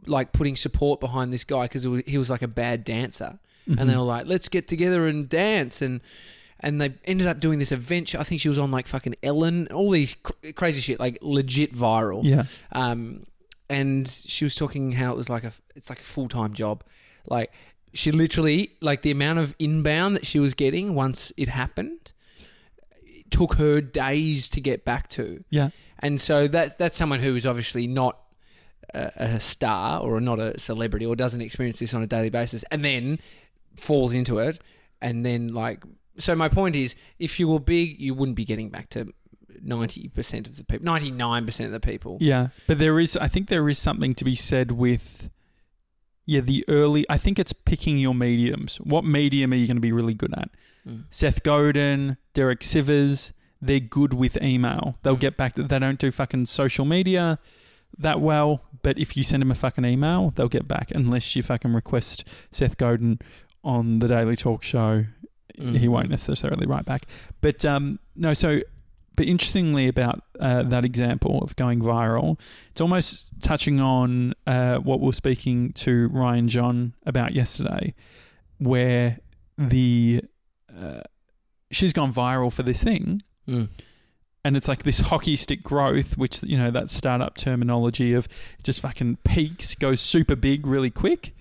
like 0.07 0.33
putting 0.33 0.57
support 0.57 1.01
behind 1.01 1.33
this 1.33 1.45
guy 1.45 1.65
because 1.65 1.83
he 2.07 2.19
was 2.19 2.31
like 2.31 2.43
a 2.43 2.49
bad 2.49 2.85
dancer, 2.85 3.39
and 3.67 3.77
mm-hmm. 3.77 3.89
they 3.89 3.97
were 3.97 4.03
like, 4.03 4.27
"Let's 4.27 4.49
get 4.49 4.69
together 4.69 5.07
and 5.07 5.29
dance," 5.29 5.83
and 5.83 6.01
and 6.61 6.81
they 6.81 6.95
ended 7.05 7.27
up 7.27 7.41
doing 7.41 7.59
this 7.59 7.73
event. 7.73 8.15
I 8.15 8.23
think 8.25 8.41
she 8.41 8.49
was 8.49 8.59
on 8.59 8.71
like 8.71 8.87
fucking 8.87 9.15
Ellen, 9.23 9.69
all 9.69 9.91
these 9.91 10.15
cr- 10.15 10.53
crazy 10.55 10.81
shit, 10.81 10.99
like 11.01 11.19
legit 11.23 11.75
viral. 11.75 12.23
yeah, 12.25 12.45
Um, 12.73 13.25
and 13.71 14.09
she 14.09 14.45
was 14.45 14.55
talking 14.55 14.93
how 14.93 15.13
it 15.13 15.17
was 15.17 15.29
like 15.31 15.45
a 15.45 15.53
it's 15.77 15.89
like 15.91 16.01
a 16.01 16.05
full 16.05 16.29
time 16.29 16.53
job, 16.55 16.83
like. 17.27 17.53
She 17.95 18.13
literally, 18.13 18.73
like 18.83 19.01
the 19.01 19.11
amount 19.11 19.39
of 19.39 19.57
inbound 19.59 20.15
that 20.15 20.27
she 20.27 20.39
was 20.39 20.53
getting 20.53 20.95
once 20.95 21.33
it 21.39 21.49
happened, 21.49 22.13
it 23.03 23.31
took 23.31 23.55
her 23.55 23.81
days 23.81 24.51
to 24.51 24.61
get 24.61 24.85
back 24.85 25.09
to. 25.11 25.43
yeah. 25.49 25.71
And 26.01 26.21
so 26.21 26.49
that's 26.49 26.75
that's 26.75 26.99
someone 26.99 27.21
who 27.21 27.35
is 27.35 27.47
obviously 27.47 27.87
not 27.87 28.19
a, 28.93 29.11
a 29.17 29.41
star 29.41 30.03
or 30.03 30.21
not 30.21 30.39
a 30.39 30.61
celebrity 30.61 31.07
or 31.07 31.17
doesn't 31.17 31.41
experience 31.41 31.79
this 31.79 31.95
on 31.95 32.03
a 32.03 32.07
daily 32.07 32.29
basis, 32.29 32.63
and 32.71 32.85
then 32.85 33.19
falls 33.75 34.13
into 34.13 34.39
it, 34.39 34.61
and 35.01 35.25
then 35.25 35.49
like. 35.49 35.83
So 36.19 36.35
my 36.35 36.49
point 36.49 36.75
is, 36.77 36.95
if 37.19 37.39
you 37.41 37.49
were 37.49 37.61
big, 37.61 38.01
you 38.01 38.15
wouldn't 38.15 38.37
be 38.37 38.45
getting 38.45 38.71
back 38.71 38.89
to 38.91 39.13
ninety 39.63 40.09
percent 40.09 40.47
of 40.47 40.57
the 40.57 40.65
people, 40.65 40.85
ninety 40.85 41.11
nine 41.11 41.47
percent 41.47 41.67
of 41.67 41.73
the 41.73 41.81
people. 41.81 42.19
Yeah, 42.21 42.49
but 42.67 42.79
there 42.79 42.99
is. 42.99 43.17
I 43.17 43.29
think 43.29 43.49
there 43.49 43.69
is 43.69 43.79
something 43.79 44.15
to 44.17 44.25
be 44.25 44.35
said 44.35 44.73
with. 44.73 45.31
Yeah, 46.27 46.41
the 46.41 46.63
early. 46.69 47.07
I 47.09 47.17
think 47.17 47.39
it's 47.39 47.55
picking 47.55 47.99
your 47.99 48.15
mediums. 48.15 48.77
What 48.79 49.05
medium 49.05 49.53
are 49.53 49.57
you 49.57 49.67
going 49.67 49.79
to 49.79 49.81
be 49.81 49.93
really 49.93 50.13
good 50.15 50.35
at? 50.37 50.51
Mm. 50.87 51.05
Seth 51.09 51.43
Godin, 51.43 52.19
Derek 52.35 52.61
Sivers, 52.61 53.33
they're 53.63 53.81
good 53.81 54.13
with 54.13 54.37
email. 54.43 54.99
They'll 55.03 55.17
Mm. 55.17 55.21
get 55.21 55.37
back. 55.39 55.55
They 55.55 55.79
don't 55.79 55.99
do 55.99 56.11
fucking 56.11 56.45
social 56.47 56.85
media 56.85 57.39
that 57.97 58.21
well, 58.21 58.63
but 58.83 58.99
if 58.99 59.17
you 59.17 59.25
send 59.25 59.41
them 59.41 59.51
a 59.51 59.55
fucking 59.55 59.87
email, 59.87 60.31
they'll 60.37 60.49
get 60.49 60.69
back. 60.69 60.91
Unless 60.95 61.35
you 61.35 61.43
fucking 61.43 61.73
request 61.73 62.25
Seth 62.51 62.77
Godin 62.77 63.21
on 63.65 64.01
the 64.01 64.09
Daily 64.09 64.37
Talk 64.37 64.63
Show, 64.63 65.07
he 65.59 65.65
Mhm. 65.87 65.89
won't 65.89 66.11
necessarily 66.11 66.67
write 66.67 66.85
back. 66.85 67.07
But 67.41 67.65
um, 67.65 67.99
no, 68.17 68.35
so. 68.35 68.61
But 69.17 69.27
interestingly, 69.27 69.89
about 69.89 70.23
uh, 70.39 70.63
that 70.63 70.85
example 70.85 71.43
of 71.43 71.57
going 71.57 71.81
viral, 71.81 72.39
it's 72.71 72.81
almost 72.81 73.27
touching 73.43 73.81
on 73.81 74.33
uh, 74.47 74.77
what 74.79 75.01
we 75.01 75.07
were 75.07 75.13
speaking 75.13 75.73
to 75.73 76.09
Ryan 76.13 76.47
John 76.49 76.93
about 77.05 77.33
yesterday, 77.35 77.95
where 78.59 79.19
the 79.57 80.23
uh, 80.73 81.01
she's 81.73 81.93
gone 81.93 82.13
viral 82.13 82.53
for 82.53 82.63
this 82.63 82.83
thing, 82.85 83.21
Mm. 83.49 83.69
and 84.45 84.57
it's 84.57 84.69
like 84.69 84.85
this 84.85 85.01
hockey 85.01 85.35
stick 85.35 85.65
growth, 85.65 86.17
which 86.17 86.41
you 86.45 86.57
know 86.57 86.71
that 86.71 86.89
startup 86.89 87.37
terminology 87.37 88.13
of 88.13 88.29
just 88.63 88.79
fucking 88.79 89.17
peaks, 89.25 89.75
goes 89.75 90.01
super 90.01 90.37
big 90.37 90.65
really 90.65 90.91
quick, 90.91 91.35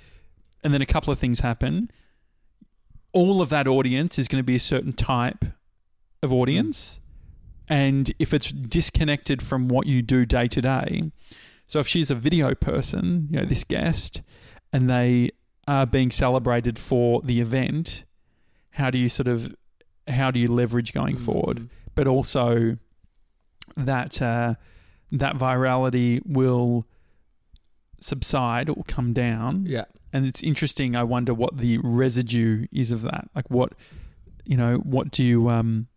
and 0.63 0.73
then 0.73 0.81
a 0.81 0.85
couple 0.87 1.13
of 1.13 1.19
things 1.19 1.41
happen. 1.41 1.91
All 3.13 3.41
of 3.41 3.49
that 3.49 3.67
audience 3.67 4.19
is 4.19 4.27
going 4.27 4.39
to 4.39 4.45
be 4.45 4.55
a 4.55 4.59
certain 4.59 4.93
type 4.93 5.45
of 6.21 6.31
audience, 6.33 6.99
and 7.67 8.13
if 8.19 8.33
it's 8.33 8.51
disconnected 8.51 9.41
from 9.41 9.67
what 9.67 9.87
you 9.87 10.01
do 10.01 10.25
day 10.25 10.47
to 10.47 10.61
day, 10.61 11.11
so 11.67 11.79
if 11.79 11.87
she's 11.87 12.11
a 12.11 12.15
video 12.15 12.55
person, 12.55 13.27
you 13.31 13.39
know 13.39 13.45
this 13.45 13.63
guest, 13.63 14.21
and 14.71 14.89
they 14.89 15.31
are 15.67 15.85
being 15.85 16.11
celebrated 16.11 16.79
for 16.79 17.21
the 17.21 17.41
event, 17.41 18.05
how 18.71 18.89
do 18.89 18.97
you 18.97 19.09
sort 19.09 19.27
of 19.27 19.55
how 20.07 20.31
do 20.31 20.39
you 20.39 20.47
leverage 20.47 20.93
going 20.93 21.17
forward? 21.17 21.57
Mm. 21.57 21.69
but 21.95 22.07
also 22.07 22.77
that 23.75 24.21
uh, 24.21 24.55
that 25.11 25.35
virality 25.35 26.21
will 26.25 26.85
subside 27.99 28.69
or 28.69 28.83
come 28.87 29.13
down. 29.13 29.65
Yeah. 29.65 29.85
And 30.13 30.25
it's 30.25 30.41
interesting. 30.41 30.95
I 30.95 31.03
wonder 31.03 31.33
what 31.33 31.57
the 31.57 31.79
residue 31.83 32.67
is 32.71 32.91
of 32.91 33.01
that. 33.03 33.29
Like 33.35 33.49
what 33.49 33.73
you 34.45 34.55
know, 34.57 34.77
what 34.77 35.11
do 35.11 35.23
you 35.23 35.49
um, 35.49 35.87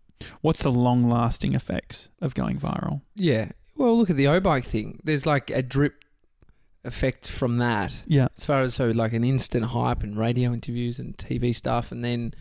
what's 0.40 0.62
the 0.62 0.73
long 0.73 1.09
lasting 1.09 1.55
effects 1.55 2.11
of 2.21 2.35
going 2.35 2.59
viral? 2.59 3.02
Yeah. 3.14 3.52
Well, 3.76 3.97
look 3.97 4.11
at 4.11 4.17
the 4.17 4.26
oBike 4.26 4.64
thing. 4.64 5.00
There's 5.05 5.25
like 5.25 5.50
a 5.50 5.62
drip 5.62 6.05
effect 6.85 7.29
from 7.29 7.59
that. 7.59 8.02
Yeah. 8.07 8.29
As 8.37 8.45
far 8.45 8.62
as 8.62 8.75
so 8.75 8.88
like 8.88 9.12
an 9.12 9.25
instant 9.25 9.67
hype 9.67 10.02
and 10.02 10.17
radio 10.17 10.52
interviews 10.52 10.99
and 10.99 11.17
TV 11.17 11.55
stuff, 11.55 11.93
and 11.93 12.05
then 12.05 12.35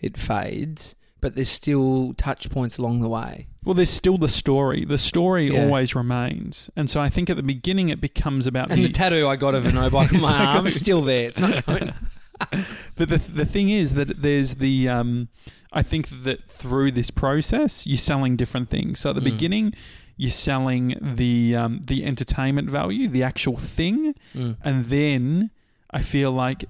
it 0.00 0.16
fades. 0.16 0.94
But 1.20 1.34
there's 1.34 1.48
still 1.50 2.14
touch 2.14 2.48
points 2.48 2.78
along 2.78 3.00
the 3.00 3.08
way. 3.08 3.48
Well, 3.64 3.74
there's 3.74 3.90
still 3.90 4.18
the 4.18 4.28
story. 4.28 4.84
The 4.84 4.98
story 4.98 5.50
Yeah. 5.52 5.64
always 5.64 5.94
remains, 5.94 6.70
and 6.76 6.88
so 6.88 7.00
I 7.00 7.08
think 7.08 7.28
at 7.28 7.36
the 7.36 7.42
beginning 7.42 7.88
it 7.88 8.00
becomes 8.00 8.46
about 8.46 8.70
And 8.70 8.80
the. 8.82 8.86
the 8.86 8.92
tattoo 8.92 9.26
I 9.26 9.36
got 9.36 9.54
of 9.54 9.66
an 9.66 9.74
oBike 9.74 10.14
on 10.14 10.22
my 10.30 10.46
arm 10.56 10.66
is 10.68 10.78
still 10.78 11.02
there. 11.02 11.26
It's 11.26 11.40
not 11.40 11.66
going. 11.66 11.92
but 12.96 13.08
the 13.08 13.18
the 13.34 13.44
thing 13.44 13.68
is 13.70 13.94
that 13.94 14.22
there's 14.22 14.54
the. 14.56 14.88
Um, 14.88 15.28
I 15.72 15.82
think 15.82 16.22
that 16.22 16.48
through 16.50 16.92
this 16.92 17.10
process, 17.10 17.84
you're 17.86 17.96
selling 17.98 18.36
different 18.36 18.70
things. 18.70 19.00
So 19.00 19.10
at 19.10 19.16
the 19.16 19.20
Mm. 19.20 19.24
beginning, 19.32 19.74
you're 20.16 20.30
selling 20.30 20.94
the 21.16 21.56
um, 21.56 21.80
the 21.84 22.04
entertainment 22.04 22.70
value, 22.70 23.08
the 23.08 23.24
actual 23.24 23.56
thing, 23.56 24.14
Mm. 24.36 24.56
and 24.62 24.84
then 24.86 25.50
I 25.90 26.00
feel 26.00 26.30
like 26.30 26.64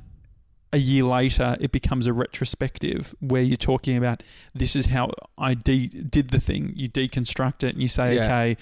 a 0.72 0.78
year 0.78 1.04
later 1.04 1.56
it 1.60 1.72
becomes 1.72 2.06
a 2.06 2.12
retrospective 2.12 3.14
where 3.20 3.40
you're 3.42 3.56
talking 3.56 3.96
about 3.96 4.22
this 4.54 4.76
is 4.76 4.86
how 4.86 5.10
I 5.38 5.54
de- 5.54 5.86
did 5.88 6.28
the 6.30 6.40
thing. 6.40 6.72
You 6.76 6.88
deconstruct 6.90 7.64
it 7.64 7.72
and 7.74 7.80
you 7.82 7.88
say, 7.88 8.16
Yeah. 8.16 8.24
okay, 8.24 8.56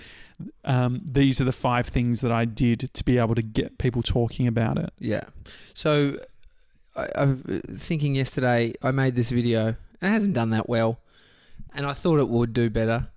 um, 0.64 1.00
these 1.04 1.40
are 1.40 1.44
the 1.44 1.52
five 1.52 1.86
things 1.86 2.20
that 2.20 2.30
I 2.30 2.44
did 2.44 2.92
to 2.94 3.04
be 3.04 3.18
able 3.18 3.34
to 3.34 3.42
get 3.42 3.78
people 3.78 4.02
talking 4.02 4.46
about 4.46 4.78
it. 4.78 4.92
Yeah. 4.98 5.24
So 5.74 6.18
I, 6.94 7.08
I'm 7.16 7.38
thinking 7.62 8.14
yesterday 8.14 8.74
I 8.82 8.90
made 8.92 9.16
this 9.16 9.30
video 9.30 9.66
and 9.66 9.76
it 10.02 10.08
hasn't 10.08 10.34
done 10.34 10.50
that 10.50 10.68
well, 10.68 11.00
and 11.74 11.86
I 11.86 11.92
thought 11.94 12.18
it 12.20 12.28
would 12.28 12.52
do 12.52 12.68
better. 12.70 13.08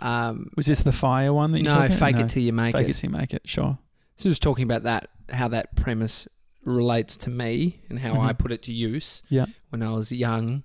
Um, 0.00 0.50
Was 0.56 0.66
this 0.66 0.82
the 0.82 0.92
fire 0.92 1.32
one 1.32 1.52
that 1.52 1.58
you 1.58 1.64
no, 1.64 1.88
fake 1.88 2.16
it 2.16 2.28
till 2.28 2.42
you 2.42 2.52
make 2.52 2.74
fake 2.74 2.82
it. 2.82 2.86
Fake 2.86 2.96
it 2.96 2.98
till 3.00 3.10
you 3.10 3.16
make 3.16 3.34
it. 3.34 3.42
Sure. 3.48 3.78
So 4.16 4.28
just 4.28 4.42
talking 4.42 4.64
about 4.64 4.82
that, 4.84 5.08
how 5.30 5.48
that 5.48 5.74
premise 5.74 6.28
relates 6.66 7.16
to 7.16 7.30
me 7.30 7.80
and 7.88 7.98
how 8.00 8.20
I 8.20 8.32
Mhm. 8.32 8.38
put 8.38 8.52
it 8.52 8.62
to 8.62 8.72
use 8.72 9.22
Yeah. 9.28 9.46
when 9.70 9.82
I 9.82 9.92
was 9.92 10.10
young 10.12 10.64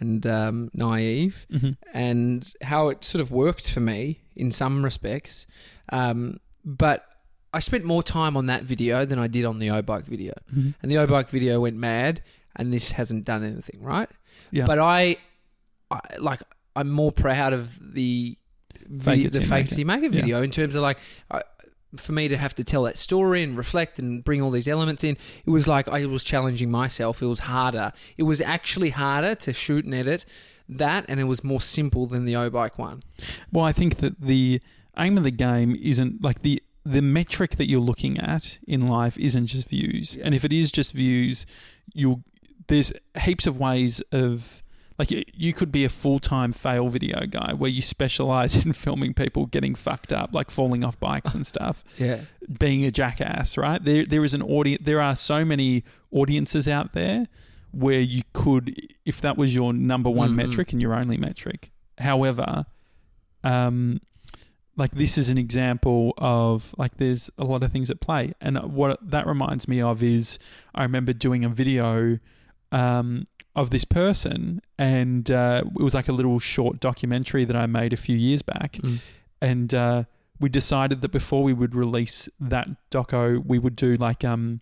and 0.00 0.26
um, 0.26 0.70
naive, 0.74 1.46
hmm 1.50 1.70
and 1.94 2.52
how 2.62 2.88
it 2.88 3.04
sort 3.04 3.20
of 3.22 3.30
worked 3.30 3.70
for 3.70 3.80
me 3.80 4.20
in 4.36 4.50
some 4.50 4.84
respects. 4.84 5.46
Um, 5.90 6.40
but 6.64 7.06
I 7.54 7.60
spent 7.60 7.84
more 7.84 8.02
time 8.02 8.36
on 8.36 8.46
that 8.46 8.64
video 8.64 9.04
than 9.06 9.18
I 9.18 9.26
did 9.28 9.44
on 9.46 9.58
the 9.58 9.68
oBike 9.68 10.04
video, 10.04 10.34
hmm 10.52 10.70
and 10.82 10.90
the 10.90 10.96
oBike 10.96 11.30
video 11.30 11.60
went 11.60 11.76
mad, 11.76 12.20
and 12.56 12.72
this 12.72 12.92
hasn't 12.92 13.24
done 13.24 13.42
anything, 13.44 13.80
right? 13.82 14.10
Yeah. 14.50 14.66
But 14.66 14.78
I, 14.78 15.16
I 15.90 16.00
like 16.20 16.42
I'm 16.76 16.90
more 16.90 17.12
proud 17.12 17.52
of 17.54 17.78
the 17.94 18.36
Fake 18.88 18.88
video, 18.88 19.26
it 19.26 19.32
the 19.32 19.40
fake 19.40 19.72
it. 19.72 19.84
make 19.84 20.02
it 20.02 20.12
Yeah. 20.12 20.20
video 20.20 20.42
in 20.42 20.50
terms 20.50 20.74
of 20.74 20.82
like. 20.82 20.98
I, 21.30 21.42
for 21.96 22.12
me 22.12 22.28
to 22.28 22.36
have 22.36 22.54
to 22.56 22.64
tell 22.64 22.82
that 22.84 22.98
story 22.98 23.42
and 23.42 23.56
reflect 23.56 23.98
and 23.98 24.22
bring 24.22 24.42
all 24.42 24.50
these 24.50 24.68
elements 24.68 25.02
in, 25.02 25.16
it 25.44 25.50
was 25.50 25.66
like 25.66 25.88
I 25.88 26.04
was 26.06 26.24
challenging 26.24 26.70
myself. 26.70 27.22
It 27.22 27.26
was 27.26 27.40
harder. 27.40 27.92
It 28.16 28.24
was 28.24 28.40
actually 28.40 28.90
harder 28.90 29.34
to 29.36 29.52
shoot 29.52 29.84
and 29.84 29.94
edit 29.94 30.24
that, 30.68 31.06
and 31.08 31.18
it 31.18 31.24
was 31.24 31.42
more 31.42 31.60
simple 31.60 32.06
than 32.06 32.24
the 32.24 32.34
oBike 32.34 32.78
one. 32.78 33.00
Well, 33.50 33.64
I 33.64 33.72
think 33.72 33.96
that 33.96 34.20
the 34.20 34.60
aim 34.98 35.16
of 35.16 35.24
the 35.24 35.30
game 35.30 35.76
isn't 35.80 36.22
like 36.22 36.42
the 36.42 36.62
the 36.84 37.02
metric 37.02 37.56
that 37.56 37.68
you're 37.68 37.80
looking 37.80 38.18
at 38.18 38.58
in 38.66 38.86
life 38.86 39.18
isn't 39.18 39.46
just 39.46 39.68
views. 39.68 40.16
Yeah. 40.16 40.24
And 40.26 40.34
if 40.34 40.44
it 40.44 40.52
is 40.52 40.72
just 40.72 40.92
views, 40.92 41.44
you'll 41.92 42.22
there's 42.68 42.92
heaps 43.22 43.46
of 43.46 43.58
ways 43.58 44.00
of 44.12 44.62
like 44.98 45.10
you, 45.12 45.22
you 45.32 45.52
could 45.52 45.70
be 45.70 45.84
a 45.84 45.88
full-time 45.88 46.50
fail 46.50 46.88
video 46.88 47.24
guy 47.26 47.52
where 47.52 47.70
you 47.70 47.80
specialize 47.82 48.56
in 48.66 48.72
filming 48.72 49.14
people 49.14 49.46
getting 49.46 49.74
fucked 49.74 50.12
up 50.12 50.34
like 50.34 50.50
falling 50.50 50.82
off 50.84 50.98
bikes 50.98 51.34
and 51.34 51.46
stuff. 51.46 51.84
Yeah, 51.98 52.20
being 52.58 52.84
a 52.84 52.90
jackass 52.90 53.56
right? 53.56 53.82
There 53.82 54.04
there 54.04 54.24
is 54.24 54.34
an 54.34 54.42
audience 54.42 54.82
there 54.84 55.00
are 55.00 55.14
so 55.16 55.44
many 55.44 55.84
audiences 56.10 56.66
out 56.68 56.92
there 56.94 57.28
where 57.70 58.00
you 58.00 58.22
could 58.32 58.74
if 59.04 59.20
that 59.20 59.36
was 59.36 59.54
your 59.54 59.72
number 59.72 60.08
one 60.10 60.32
Mhm. 60.32 60.36
metric 60.36 60.72
and 60.72 60.80
your 60.82 60.94
only 60.94 61.16
metric. 61.18 61.70
However 61.98 62.66
um 63.44 64.00
like 64.76 64.92
this 64.92 65.18
is 65.18 65.28
an 65.28 65.38
example 65.38 66.14
of 66.18 66.74
like 66.78 66.96
there's 66.98 67.30
a 67.36 67.44
lot 67.44 67.62
of 67.62 67.72
things 67.72 67.90
at 67.90 68.00
play. 68.00 68.32
And 68.40 68.56
what 68.72 68.98
that 69.10 69.26
reminds 69.26 69.66
me 69.68 69.80
of 69.82 70.02
is 70.02 70.38
i 70.74 70.82
remember 70.82 71.12
doing 71.12 71.44
a 71.44 71.48
video 71.48 72.18
um 72.72 73.26
of 73.60 73.70
this 73.70 73.84
person 73.84 74.60
and 74.78 75.30
uh, 75.30 75.62
it 75.78 75.82
was 75.82 75.94
like 75.94 76.08
a 76.08 76.12
little 76.12 76.38
short 76.38 76.74
documentary 76.80 77.44
that 77.44 77.56
i 77.56 77.66
made 77.66 77.92
a 77.92 77.96
few 78.06 78.16
years 78.16 78.42
back 78.42 78.72
Mm. 78.82 78.98
and 79.40 79.74
uh, 79.74 80.04
we 80.40 80.48
decided 80.48 81.00
that 81.02 81.08
before 81.20 81.42
we 81.42 81.52
would 81.52 81.74
release 81.74 82.28
that 82.38 82.66
doco, 82.92 83.44
we 83.52 83.58
would 83.58 83.74
do 83.74 83.90
like 83.96 84.22
um 84.24 84.60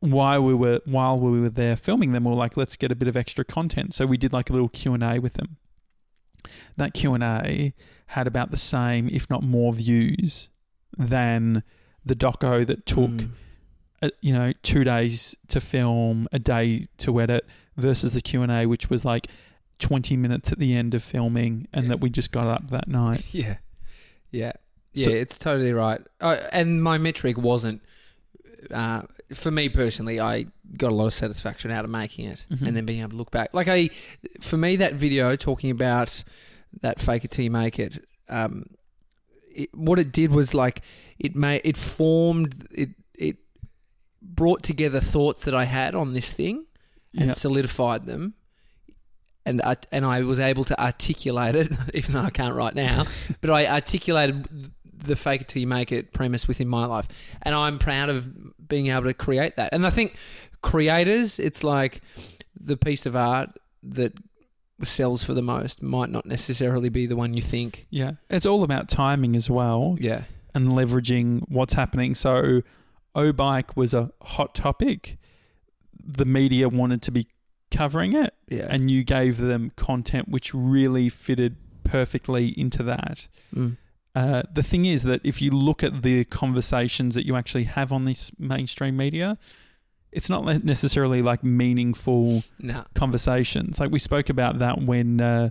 while 0.00 0.42
we 0.42 0.54
were 0.54 0.80
while 0.86 1.18
we 1.18 1.40
were 1.40 1.50
there 1.62 1.76
filming 1.76 2.12
them, 2.12 2.24
we 2.24 2.30
were 2.30 2.36
like, 2.36 2.56
let's 2.56 2.76
get 2.76 2.90
a 2.92 2.94
bit 2.94 3.08
of 3.08 3.16
extra 3.16 3.44
content. 3.44 3.94
So 3.94 4.04
we 4.06 4.16
did 4.16 4.32
like 4.32 4.50
a 4.50 4.52
little 4.52 4.68
Q 4.68 4.94
and 4.94 5.02
A 5.02 5.18
with 5.18 5.34
them. 5.34 5.56
That 6.76 6.92
Q 6.94 7.14
and 7.14 7.22
A 7.24 7.72
had 8.08 8.26
about 8.26 8.50
the 8.50 8.56
same, 8.58 9.08
if 9.08 9.28
not 9.30 9.42
more, 9.42 9.72
views 9.72 10.50
than 10.96 11.62
the 12.04 12.14
doco 12.14 12.66
that 12.66 12.84
took 12.86 13.10
Mm. 13.10 14.10
you 14.20 14.32
know 14.34 14.52
two 14.62 14.84
days 14.84 15.34
to 15.48 15.60
film, 15.60 16.26
a 16.32 16.38
day 16.38 16.88
to 16.98 17.20
edit, 17.20 17.44
versus 17.76 18.12
the 18.12 18.20
Q 18.20 18.42
and 18.42 18.52
A, 18.52 18.66
which 18.66 18.88
was 18.90 19.04
like 19.04 19.26
twenty 19.78 20.16
minutes 20.16 20.52
at 20.52 20.58
the 20.58 20.74
end 20.74 20.94
of 20.94 21.02
filming, 21.02 21.66
and 21.72 21.84
Yeah. 21.86 21.88
that 21.90 22.00
we 22.00 22.10
just 22.10 22.30
got 22.32 22.46
up 22.46 22.70
that 22.70 22.88
night. 22.88 23.24
Yeah, 23.32 23.56
yeah, 24.30 24.52
yeah. 24.92 25.04
So- 25.04 25.10
it's 25.10 25.36
totally 25.38 25.72
right. 25.72 26.00
Uh, 26.20 26.36
and 26.52 26.82
my 26.82 26.98
metric 26.98 27.36
wasn't. 27.38 27.82
Uh, 28.70 29.02
for 29.34 29.50
me 29.50 29.68
personally, 29.68 30.20
I 30.20 30.46
got 30.78 30.90
a 30.90 30.94
lot 30.94 31.06
of 31.06 31.12
satisfaction 31.12 31.70
out 31.70 31.84
of 31.84 31.90
making 31.90 32.26
it, 32.26 32.46
Mhm. 32.50 32.66
and 32.66 32.76
then 32.76 32.86
being 32.86 33.00
able 33.00 33.10
to 33.10 33.16
look 33.16 33.30
back. 33.30 33.52
Like 33.52 33.68
I, 33.68 33.88
for 34.40 34.56
me, 34.56 34.76
that 34.76 34.94
video 34.94 35.36
talking 35.36 35.70
about 35.70 36.24
that 36.80 36.98
fake 37.00 37.24
it 37.24 37.30
till 37.30 37.44
you 37.44 37.50
make 37.50 37.78
it. 37.78 38.04
Um, 38.28 38.64
it, 39.54 39.68
what 39.74 39.98
it 39.98 40.12
did 40.12 40.30
was 40.32 40.54
like 40.54 40.80
it 41.18 41.36
made 41.36 41.60
it 41.64 41.76
formed 41.76 42.66
it 42.72 42.90
it 43.16 43.36
brought 44.22 44.62
together 44.64 44.98
thoughts 44.98 45.44
that 45.44 45.54
I 45.54 45.64
had 45.64 45.94
on 45.94 46.12
this 46.14 46.32
thing 46.32 46.64
and 47.16 47.26
Yeah. 47.26 47.30
solidified 47.32 48.06
them. 48.06 48.34
And 49.46 49.60
I, 49.62 49.76
and 49.92 50.06
I 50.06 50.22
was 50.22 50.40
able 50.40 50.64
to 50.64 50.80
articulate 50.82 51.54
it, 51.54 51.70
even 51.94 52.14
though 52.14 52.22
I 52.22 52.30
can't 52.30 52.54
right 52.54 52.74
now. 52.74 53.04
but 53.40 53.50
I 53.50 53.66
articulated 53.66 54.70
the 54.84 55.16
fake 55.16 55.42
it 55.42 55.48
till 55.48 55.60
you 55.60 55.66
make 55.66 55.92
it 55.92 56.14
premise 56.14 56.48
within 56.48 56.66
my 56.68 56.86
life, 56.86 57.08
and 57.42 57.54
I'm 57.54 57.78
proud 57.78 58.08
of 58.08 58.66
being 58.68 58.86
able 58.86 59.02
to 59.04 59.12
create 59.12 59.56
that. 59.56 59.68
And 59.74 59.86
I 59.86 59.90
think 59.90 60.16
creators, 60.62 61.38
it's 61.38 61.62
like 61.62 62.00
the 62.58 62.76
piece 62.78 63.04
of 63.04 63.14
art 63.14 63.50
that 63.82 64.14
sells 64.82 65.22
for 65.22 65.34
the 65.34 65.42
most 65.42 65.82
might 65.82 66.08
not 66.08 66.24
necessarily 66.24 66.88
be 66.88 67.04
the 67.04 67.16
one 67.16 67.34
you 67.34 67.42
think. 67.42 67.86
Yeah, 67.90 68.12
it's 68.30 68.46
all 68.46 68.62
about 68.62 68.88
timing 68.88 69.36
as 69.36 69.50
well 69.50 69.96
Yeah, 70.00 70.24
and 70.54 70.68
leveraging 70.68 71.42
what's 71.50 71.74
happening. 71.74 72.14
So, 72.14 72.62
oBike 73.14 73.76
was 73.76 73.92
a 73.92 74.10
hot 74.22 74.54
topic. 74.54 75.18
The 76.06 76.24
media 76.24 76.68
wanted 76.68 77.02
to 77.02 77.10
be 77.10 77.26
covering 77.70 78.12
it, 78.12 78.34
yeah, 78.48 78.66
and 78.68 78.90
you 78.90 79.04
gave 79.04 79.38
them 79.38 79.72
content 79.76 80.28
which 80.28 80.54
really 80.54 81.08
fitted 81.08 81.56
perfectly 81.82 82.48
into 82.58 82.82
that. 82.82 83.26
Mm. 83.54 83.76
Uh, 84.14 84.42
the 84.52 84.62
thing 84.62 84.84
is 84.84 85.02
that 85.02 85.20
if 85.24 85.42
you 85.42 85.50
look 85.50 85.82
at 85.82 86.02
the 86.02 86.24
conversations 86.24 87.14
that 87.14 87.26
you 87.26 87.34
actually 87.34 87.64
have 87.64 87.92
on 87.92 88.04
this 88.04 88.30
mainstream 88.38 88.96
media, 88.96 89.36
it's 90.12 90.30
not 90.30 90.64
necessarily 90.64 91.20
like 91.20 91.42
meaningful 91.42 92.44
conversations. 92.94 93.80
Like 93.80 93.90
we 93.90 93.98
spoke 93.98 94.28
about 94.30 94.60
that 94.60 94.80
when 94.80 95.20
uh, 95.20 95.50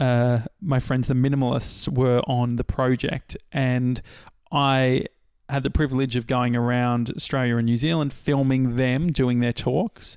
uh, 0.00 0.40
my 0.60 0.80
friends, 0.80 1.06
the 1.06 1.14
minimalists, 1.14 1.88
were 1.88 2.20
on 2.26 2.56
the 2.56 2.64
project, 2.64 3.36
and 3.52 4.02
I 4.50 5.06
had 5.48 5.62
the 5.62 5.70
privilege 5.70 6.14
of 6.16 6.26
going 6.26 6.54
around 6.56 7.10
Australia 7.16 7.56
and 7.56 7.66
New 7.66 7.76
Zealand 7.76 8.12
filming 8.12 8.76
them 8.76 9.10
doing 9.12 9.40
their 9.40 9.52
talks. 9.52 10.16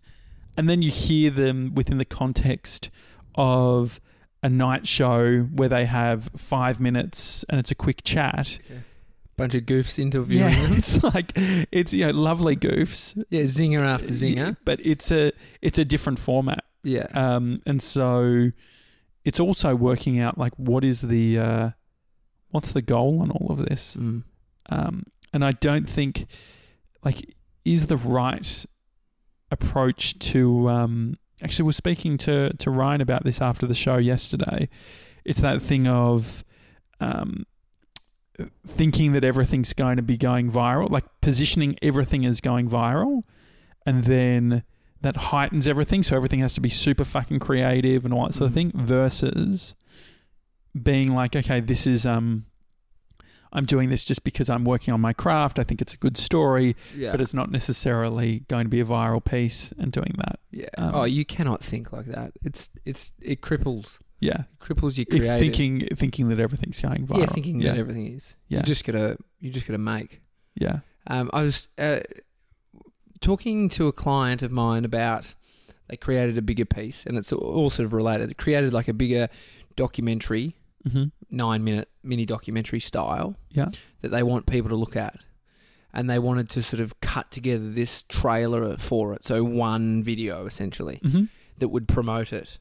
And 0.58 0.70
then 0.70 0.82
you 0.82 0.92
hear 0.92 1.32
them 1.32 1.74
within 1.74 1.98
the 1.98 2.06
context 2.06 2.90
of 3.36 4.00
a 4.44 4.50
night 4.50 4.88
show 4.88 5.42
where 5.44 5.70
they 5.70 5.86
have 5.86 6.30
five 6.36 6.80
minutes 6.80 7.46
and 7.50 7.60
it's 7.60 7.72
a 7.72 7.76
quick 7.76 8.04
chat. 8.04 8.60
bunch 9.38 9.56
of 9.56 9.64
goofs 9.64 9.98
interviewing 9.98 10.50
Yeah, 10.52 10.62
them. 10.68 10.74
it's 10.78 11.02
like 11.04 11.32
it's 11.36 11.94
you 11.94 12.06
know 12.08 12.12
lovely 12.12 12.56
goofs, 12.56 13.24
Yeah, 13.30 13.42
zinger 13.44 13.84
after 13.86 14.08
zinger. 14.10 14.58
but 14.66 14.80
it's 14.86 15.12
a 15.12 15.32
it's 15.62 15.80
a 15.80 15.86
different 15.86 16.20
format. 16.20 16.64
Yeah, 16.84 17.08
Um, 17.14 17.62
and 17.66 17.82
so 17.82 18.52
it's 19.24 19.40
also 19.40 19.76
working 19.76 20.20
out 20.20 20.38
like 20.38 20.54
what 20.58 20.84
is 20.84 21.02
the 21.02 21.40
uh, 21.40 21.70
what's 22.50 22.72
the 22.72 22.82
goal 22.82 23.22
on 23.22 23.32
all 23.32 23.52
of 23.52 23.60
this. 23.70 23.96
Mm. 23.96 24.24
Um, 24.70 25.04
and 25.34 25.44
I 25.46 25.52
don't 25.52 25.90
think 25.90 26.26
like 27.04 27.36
is 27.66 27.88
the 27.88 27.98
right 27.98 28.66
approach 29.52 30.18
to 30.20 30.70
um, 30.70 31.16
actually 31.42 31.66
we're 31.66 31.72
speaking 31.74 32.18
to 32.20 32.54
to 32.54 32.70
Ryan 32.72 33.02
about 33.02 33.24
this 33.24 33.42
after 33.42 33.66
the 33.68 33.74
show 33.74 33.98
yesterday. 33.98 34.70
It's 35.26 35.42
that 35.42 35.62
thing 35.62 35.88
of 35.88 36.44
um, 37.00 37.46
thinking 38.68 39.12
that 39.12 39.24
everything's 39.24 39.74
going 39.74 39.98
to 39.98 40.02
be 40.02 40.18
going 40.18 40.52
viral, 40.52 40.90
like 40.90 41.06
positioning 41.22 41.76
everything 41.82 42.26
as 42.26 42.42
going 42.42 42.70
viral, 42.70 43.24
and 43.86 44.06
then 44.06 44.64
that 45.02 45.18
heightens 45.18 45.68
everything. 45.68 46.04
So 46.04 46.16
everything 46.16 46.40
has 46.40 46.54
to 46.56 46.62
be 46.62 46.70
super 46.70 47.04
fucking 47.04 47.40
creative 47.40 48.06
and 48.06 48.14
all 48.14 48.26
that 48.26 48.34
sort 48.34 48.48
of 48.48 48.52
Mm. 48.54 48.56
thing. 48.56 48.72
Versus 48.76 49.76
being 50.80 51.14
like, 51.14 51.36
okay, 51.36 51.60
this 51.60 51.86
is 51.86 52.06
um, 52.06 52.46
I'm 53.54 53.66
doing 53.66 53.90
this 53.90 54.04
just 54.04 54.24
because 54.24 54.50
I'm 54.50 54.64
working 54.64 54.94
on 54.94 55.02
my 55.02 55.14
craft. 55.14 55.60
I 55.60 55.64
think 55.64 55.82
it's 55.82 55.94
a 55.94 55.98
good 55.98 56.18
story, 56.18 56.76
Yeah. 56.96 57.12
but 57.12 57.20
it's 57.22 57.34
not 57.34 57.52
necessarily 57.52 58.40
going 58.48 58.64
to 58.66 58.70
be 58.70 58.80
a 58.80 58.86
viral 58.86 59.24
piece. 59.24 59.74
And 59.78 59.92
doing 59.92 60.14
that, 60.18 60.40
yeah. 60.52 60.68
um, 60.78 60.92
oh, 60.94 61.04
you 61.04 61.26
cannot 61.26 61.64
think 61.64 61.92
like 61.92 62.06
that. 62.06 62.32
It's 62.44 62.70
it's 62.86 63.12
it 63.22 63.42
cripples. 63.42 64.00
yeah. 64.20 64.44
It 64.52 64.60
cripples 64.60 64.98
your 64.98 65.06
If 65.10 65.18
creative. 65.20 65.40
thinking 65.40 65.88
thinking 65.98 66.30
that 66.30 66.40
everything's 66.40 66.80
going 66.80 67.06
viral, 67.08 67.20
yeah, 67.20 67.26
thinking 67.26 67.60
yeah, 67.62 67.72
that 67.74 67.80
everything 67.80 68.08
is. 68.16 68.36
Yeah. 68.48 68.60
You 68.60 68.64
just 68.64 68.86
gotta 68.86 69.18
you 69.40 69.50
just 69.52 69.68
gotta 69.68 69.78
make. 69.78 70.22
yeah, 70.56 70.80
Um, 71.08 71.30
I 71.34 71.42
was 71.44 71.68
uh, 71.78 72.00
talking 73.20 73.70
to 73.70 73.88
a 73.88 73.92
client 73.92 74.42
of 74.42 74.52
mine 74.52 74.86
about 74.86 75.36
they 75.88 75.98
created 75.98 76.38
a 76.38 76.42
bigger 76.42 76.66
piece, 76.66 77.06
and 77.06 77.18
it's 77.18 77.34
all 77.34 77.70
sort 77.70 77.86
of 77.86 77.92
related. 77.94 78.30
They 78.30 78.34
created 78.36 78.72
like 78.72 78.88
a 78.88 78.94
bigger 78.94 79.28
documentary, 79.76 80.56
hmm 80.90 81.06
nine 81.30 81.64
minute 81.64 81.90
mini 82.04 82.26
documentary 82.26 82.80
style 82.80 83.36
yeah, 83.52 83.70
that 84.02 84.10
they 84.10 84.22
want 84.24 84.46
people 84.46 84.70
to 84.70 84.76
look 84.76 84.96
at. 84.96 85.16
And 85.94 86.10
they 86.10 86.20
wanted 86.20 86.50
to 86.50 86.64
sort 86.64 86.80
of 86.80 87.00
cut 87.02 87.32
together 87.32 87.70
this 87.70 88.04
trailer 88.04 88.78
for 88.78 89.14
it, 89.14 89.24
so 89.26 89.44
one 89.44 90.04
video 90.04 90.46
essentially 90.46 91.00
hmm 91.02 91.26
that 91.58 91.70
would 91.70 91.88
promote 91.88 92.34
it. 92.34 92.58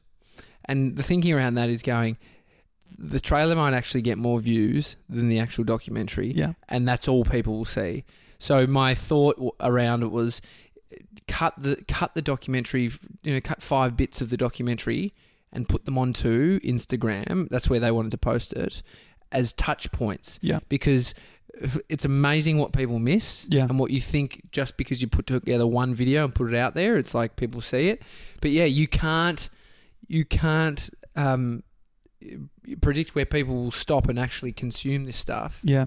And 0.65 0.95
the 0.95 1.03
thinking 1.03 1.33
around 1.33 1.55
that 1.55 1.69
is 1.69 1.81
going, 1.81 2.17
the 2.97 3.19
trailer 3.19 3.55
might 3.55 3.73
actually 3.73 4.03
get 4.03 4.17
more 4.17 4.39
views 4.39 4.95
than 5.09 5.27
the 5.27 5.39
actual 5.39 5.63
documentary 5.63 6.31
yeah, 6.33 6.53
and 6.69 6.87
that's 6.87 7.07
all 7.07 7.23
people 7.25 7.57
will 7.57 7.65
see. 7.65 8.03
So 8.37 8.67
my 8.67 8.93
thought 8.95 9.35
w- 9.37 9.51
around 9.59 10.03
it 10.03 10.11
was 10.11 10.41
cut 11.27 11.53
the 11.57 11.83
cut 11.87 12.13
the 12.13 12.21
documentary, 12.21 12.91
you 13.23 13.33
know, 13.33 13.41
cut 13.41 13.61
five 13.61 13.95
bits 13.97 14.21
of 14.21 14.29
the 14.29 14.37
documentary 14.37 15.13
and 15.53 15.67
put 15.67 15.85
them 15.85 15.97
onto 15.97 16.59
Instagram. 16.61 17.49
That's 17.49 17.69
where 17.69 17.79
they 17.79 17.91
wanted 17.91 18.11
to 18.11 18.17
post 18.17 18.53
it 18.53 18.81
as 19.31 19.53
touch 19.53 19.91
points 19.91 20.39
yeah, 20.41 20.59
because 20.69 21.13
it's 21.89 22.03
amazing 22.05 22.57
what 22.57 22.73
people 22.73 22.99
miss 22.99 23.45
Yeah. 23.49 23.63
and 23.69 23.79
what 23.79 23.91
you 23.91 24.01
think 24.01 24.41
just 24.51 24.75
because 24.77 25.01
you 25.01 25.07
put 25.07 25.27
together 25.27 25.65
one 25.67 25.93
video 25.95 26.25
and 26.25 26.33
put 26.35 26.51
it 26.53 26.57
out 26.57 26.73
there 26.75 26.97
it's 26.97 27.13
like 27.13 27.35
people 27.35 27.61
see 27.61 27.89
it 27.89 28.01
but 28.41 28.51
yeah 28.51 28.65
you 28.65 28.87
can't 28.87 29.49
you 30.07 30.25
can't 30.25 30.89
um, 31.15 31.63
predict 32.81 33.15
where 33.15 33.25
people 33.25 33.55
will 33.55 33.71
stop 33.71 34.07
and 34.09 34.19
actually 34.19 34.51
consume 34.51 35.05
this 35.05 35.17
stuff 35.17 35.61
yeah. 35.63 35.85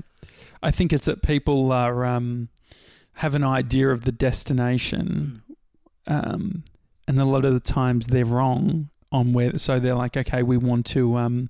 I 0.63 0.71
think 0.71 0.93
it's 0.95 1.05
that 1.07 1.23
people 1.23 1.71
are 1.73 2.07
um, 2.07 2.49
have 3.15 3.35
an 3.35 3.45
idea 3.45 3.91
of 3.91 4.03
the 4.05 4.13
destination, 4.13 5.43
um, 6.07 6.65
and 7.07 7.21
a 7.21 7.27
lot 7.27 7.45
of 7.45 7.53
the 7.53 7.61
times 7.61 8.07
they're 8.07 8.25
wrong 8.25 8.89
on 9.15 9.33
where. 9.33 9.57
So 9.59 9.79
they're 9.79 9.95
like, 9.95 10.17
okay, 10.17 10.43
we 10.43 10.57
want 10.57 10.85
to. 10.87 11.17
Um, 11.17 11.49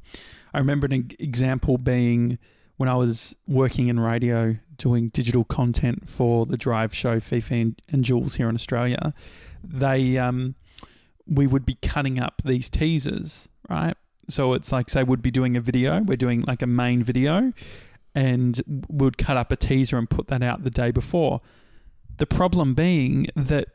I 0.52 0.58
remember 0.58 0.86
an 0.86 1.10
example 1.18 1.78
being 1.78 2.38
when 2.76 2.88
I 2.88 2.94
was 2.94 3.34
working 3.48 3.88
in 3.88 3.98
radio 3.98 4.56
doing 4.76 5.08
digital 5.08 5.44
content 5.44 6.08
for 6.08 6.46
the 6.46 6.56
Drive 6.56 6.94
show, 6.94 7.20
Fifi 7.20 7.60
and, 7.60 7.82
and 7.88 8.04
Jules 8.04 8.34
here 8.34 8.48
in 8.48 8.54
Australia. 8.54 9.14
They 9.62 10.18
um, 10.18 10.56
we 11.26 11.46
would 11.46 11.64
be 11.64 11.76
cutting 11.76 12.20
up 12.20 12.42
these 12.44 12.68
teasers, 12.68 13.48
right? 13.68 13.96
So 14.28 14.52
it's 14.52 14.70
like, 14.70 14.90
say, 14.90 15.02
we'd 15.02 15.22
be 15.22 15.30
doing 15.30 15.56
a 15.56 15.60
video. 15.60 16.02
We're 16.02 16.16
doing 16.16 16.42
like 16.42 16.60
a 16.62 16.66
main 16.66 17.02
video, 17.02 17.52
and 18.14 18.84
we'd 18.88 19.16
cut 19.16 19.36
up 19.36 19.50
a 19.52 19.56
teaser 19.56 19.96
and 19.96 20.08
put 20.08 20.26
that 20.28 20.42
out 20.42 20.64
the 20.64 20.70
day 20.70 20.90
before. 20.90 21.40
The 22.16 22.26
problem 22.26 22.74
being 22.74 23.28
that 23.34 23.68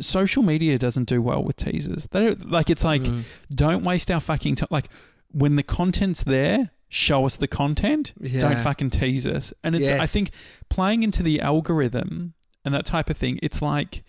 social 0.00 0.42
media 0.42 0.78
doesn't 0.78 1.08
do 1.08 1.20
well 1.22 1.42
with 1.42 1.56
teasers. 1.56 2.06
They 2.10 2.24
don't, 2.26 2.50
like 2.50 2.70
it's 2.70 2.84
like 2.84 3.02
Mm. 3.02 3.22
don't 3.54 3.84
waste 3.84 4.10
our 4.10 4.20
fucking 4.20 4.56
time. 4.56 4.68
Like 4.70 4.88
when 5.30 5.56
the 5.56 5.62
content's 5.62 6.22
there, 6.24 6.70
show 6.88 7.26
us 7.26 7.36
the 7.36 7.48
content. 7.48 8.12
yeah. 8.20 8.40
Don't 8.40 8.60
fucking 8.60 8.90
tease 8.90 9.26
us. 9.26 9.52
And 9.62 9.74
it's 9.76 9.90
I 10.00 10.06
think 10.06 10.30
playing 10.68 11.02
into 11.02 11.22
the 11.22 11.40
algorithm 11.40 12.34
and 12.64 12.74
that 12.74 12.86
type 12.86 13.10
of 13.10 13.16
thing. 13.16 13.38
It's 13.42 13.60
like 13.62 14.02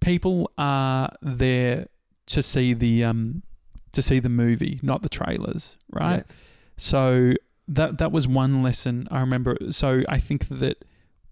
people 0.00 0.50
are 0.58 1.10
there 1.22 1.86
to 2.26 2.42
see 2.42 2.74
the 2.74 3.04
um 3.04 3.42
to 3.92 4.02
see 4.02 4.18
the 4.20 4.28
movie, 4.28 4.78
not 4.82 5.02
the 5.02 5.08
trailers, 5.08 5.76
right? 5.90 6.24
So 6.76 7.32
that 7.66 7.98
that 7.98 8.12
was 8.12 8.28
one 8.28 8.62
lesson 8.62 9.08
I 9.10 9.20
remember. 9.20 9.56
So 9.70 10.02
I 10.08 10.18
think 10.18 10.48
that 10.48 10.84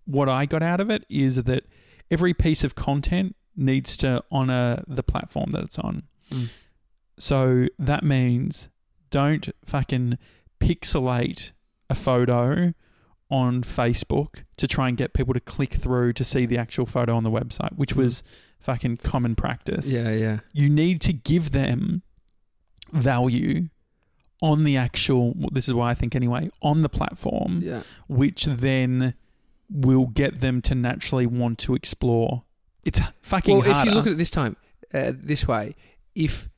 what 0.07 0.29
I 0.29 0.47
got 0.47 0.62
out 0.62 0.81
of 0.81 0.90
it 0.90 1.05
is 1.09 1.37
that 1.45 1.64
every 2.11 2.33
piece 2.33 2.62
of 2.64 2.75
content 2.75 3.35
needs 3.57 3.97
to 3.99 4.23
honor 4.31 4.83
the 4.87 5.03
platform 5.03 5.51
that 5.53 5.62
it's 5.64 5.79
on. 5.79 6.03
Mm. 6.31 6.49
So 7.19 7.66
that 7.79 8.05
means 8.05 8.69
don't 9.11 9.49
fucking 9.64 10.19
pixelate 10.61 11.53
a 11.88 11.95
photo 11.95 12.75
on 13.31 13.62
Facebook 13.62 14.45
to 14.57 14.66
try 14.69 14.88
and 14.88 14.97
get 14.97 15.12
people 15.14 15.35
to 15.35 15.40
click 15.40 15.75
through 15.75 16.12
to 16.12 16.23
see 16.25 16.47
the 16.47 16.59
actual 16.59 16.87
photo 16.87 17.16
on 17.16 17.25
the 17.25 17.31
website, 17.31 17.73
which 17.77 17.95
Mm. 17.95 17.99
was 17.99 18.23
fucking 18.61 18.99
common 18.99 19.35
practice 19.35 19.92
Yeah, 19.92 20.11
yeah. 20.11 20.40
you 20.53 20.69
need 20.69 21.01
to 21.03 21.12
give 21.12 21.51
them 21.53 22.03
value 22.92 23.69
on 24.42 24.64
the 24.64 24.77
actual 24.77 25.35
this 25.53 25.66
is 25.66 25.75
why 25.75 25.90
I 25.90 25.95
think 25.95 26.14
anyway 26.14 26.51
on 26.62 26.83
the 26.83 26.88
platform 26.88 27.61
Yeah. 27.62 27.83
which 28.09 28.45
then 28.45 29.14
will 29.71 30.07
get 30.07 30.40
them 30.40 30.61
to 30.62 30.75
naturally 30.75 31.27
want 31.27 31.59
to 31.61 31.75
explore 31.75 32.45
it's 32.87 33.01
fucking 33.22 33.59
Well, 33.59 33.70
if 33.70 33.85
you 33.85 33.90
look 33.90 34.07
at 34.07 34.12
it 34.12 34.18
this 34.18 34.31
time, 34.31 34.57
uh, 34.94 35.12
this 35.14 35.46
way, 35.46 35.75
if 36.14 36.49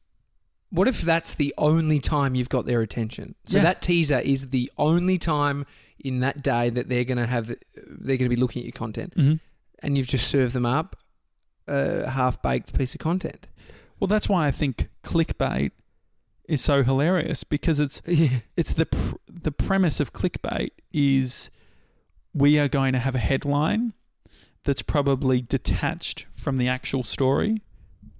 what 0.70 0.86
if 0.86 1.00
that's 1.00 1.34
the 1.34 1.54
only 1.56 1.98
time 1.98 2.34
you've 2.34 2.50
got 2.50 2.66
their 2.66 2.80
attention? 2.82 3.34
So 3.46 3.56
Yeah. 3.58 3.62
that 3.64 3.80
teaser 3.82 4.18
is 4.18 4.50
the 4.50 4.70
only 4.76 5.16
time 5.18 5.64
in 5.98 6.20
that 6.20 6.42
day 6.42 6.68
that 6.70 6.88
they're 6.88 7.04
going 7.04 7.18
to 7.18 7.26
have, 7.26 7.46
the, 7.48 7.56
they're 7.74 8.16
going 8.18 8.30
to 8.30 8.36
be 8.36 8.40
looking 8.40 8.60
at 8.60 8.66
your 8.66 8.72
content, 8.72 9.14
Mhm. 9.16 9.40
and 9.82 9.96
you've 9.96 10.06
just 10.06 10.28
served 10.28 10.54
them 10.54 10.66
up 10.66 10.96
a 11.66 12.08
half 12.10 12.40
baked 12.42 12.76
piece 12.76 12.94
of 12.94 13.00
content. 13.00 13.46
well 14.00 14.06
that's 14.08 14.28
why 14.28 14.46
I 14.46 14.50
think 14.52 14.88
clickbait 15.02 15.72
is 16.48 16.60
so 16.62 16.82
hilarious 16.82 17.42
because 17.44 17.78
it's 17.80 18.00
Yeah, 18.06 18.40
it's 18.56 18.72
the 18.72 18.86
pr- 18.86 19.16
the 19.28 19.50
premise 19.52 19.98
of 20.00 20.12
clickbait 20.12 20.70
is 20.92 21.50
we 22.32 22.58
are 22.58 22.68
going 22.68 22.92
to 22.92 22.98
have 23.00 23.14
a 23.14 23.18
headline 23.18 23.92
that's 24.64 24.82
probably 24.82 25.40
detached 25.40 26.26
from 26.32 26.56
the 26.56 26.68
actual 26.68 27.02
story 27.02 27.62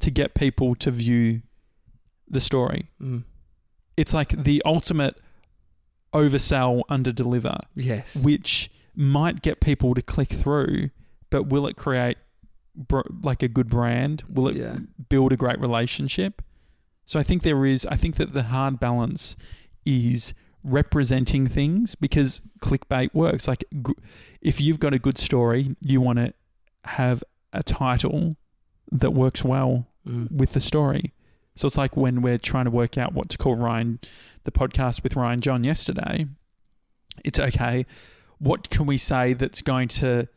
to 0.01 0.11
get 0.11 0.35
people 0.35 0.74
to 0.77 0.90
view 0.90 1.42
the 2.29 2.40
story. 2.40 2.88
mm. 3.01 3.24
It's 3.96 4.14
like 4.14 4.44
the 4.44 4.62
ultimate 4.64 5.16
oversell, 6.14 6.83
underdeliver, 6.90 7.59
yes, 7.74 8.14
which 8.14 8.70
might 8.94 9.42
get 9.42 9.61
people 9.61 9.94
to 9.94 10.03
click 10.03 10.29
through, 10.29 10.90
but 11.31 11.44
will 11.48 11.66
it 11.66 11.77
create 11.77 12.16
like 13.22 13.42
a 13.42 13.48
good 13.48 13.68
brand? 13.68 14.22
Will 14.29 14.48
it 14.48 14.57
Yeah. 14.57 14.79
build 15.09 15.33
a 15.33 15.37
great 15.37 15.59
relationship? 15.61 16.42
So 17.07 17.18
I 17.18 17.22
think 17.22 17.42
there 17.42 17.64
is. 17.66 17.85
I 17.87 17.96
think 17.96 18.16
that 18.16 18.33
the 18.35 18.44
hard 18.44 18.79
balance 18.79 19.35
is 19.85 20.33
representing 20.64 21.47
things 21.47 21.94
because 21.94 22.40
clickbait 22.61 23.14
works. 23.14 23.47
Like 23.49 23.64
if 24.42 24.61
you've 24.61 24.81
got 24.81 24.92
a 24.94 24.99
good 24.99 25.18
story, 25.18 25.77
you 25.81 26.01
want 26.01 26.18
to 26.18 26.35
have 26.85 27.23
a 27.53 27.62
title 27.62 28.37
that 28.90 29.11
works 29.12 29.44
well 29.44 29.87
Mm. 30.07 30.31
with 30.31 30.53
the 30.53 30.61
story. 30.61 31.12
So 31.55 31.66
it's 31.66 31.77
like 31.77 31.97
when 31.97 32.23
we're 32.23 32.38
trying 32.38 32.64
to 32.64 32.71
work 32.71 32.97
out 32.97 33.12
what 33.12 33.29
to 33.31 33.37
call 33.37 33.57
Ryan, 33.57 33.99
the 34.44 34.51
podcast 34.53 35.03
with 35.03 35.16
Ryan 35.16 35.40
John 35.42 35.64
yesterday. 35.64 36.27
It's 37.25 37.38
okay. 37.38 37.85
What 38.38 38.71
can 38.71 38.87
we 38.87 38.97
say 38.97 39.33
that's 39.35 39.61
going 39.61 39.88
to 39.88 40.29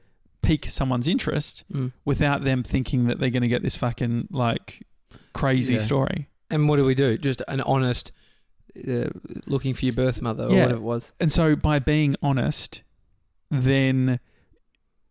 pique 0.41 0.65
someone's 0.65 1.07
interest 1.07 1.63
Mm. 1.71 1.93
without 2.03 2.43
them 2.43 2.63
thinking 2.63 3.05
that 3.05 3.19
they're 3.19 3.29
going 3.29 3.43
to 3.43 3.47
get 3.47 3.61
this 3.61 3.77
fucking 3.77 4.27
like 4.31 4.85
crazy 5.33 5.75
Yeah. 5.75 5.79
story? 5.79 6.27
And 6.49 6.67
what 6.67 6.75
do 6.77 6.83
we 6.85 6.95
do? 6.95 7.17
Just 7.17 7.41
an 7.47 7.61
honest 7.61 8.11
uh, 8.87 9.09
looking 9.47 9.73
for 9.73 9.85
your 9.85 9.93
birth 9.93 10.21
mother 10.21 10.45
or 10.45 10.51
Yeah. 10.51 10.61
whatever 10.63 10.77
it 10.79 10.83
was. 10.83 11.11
And 11.19 11.31
so 11.31 11.55
by 11.55 11.79
being 11.79 12.15
honest, 12.21 12.83
then 13.49 14.19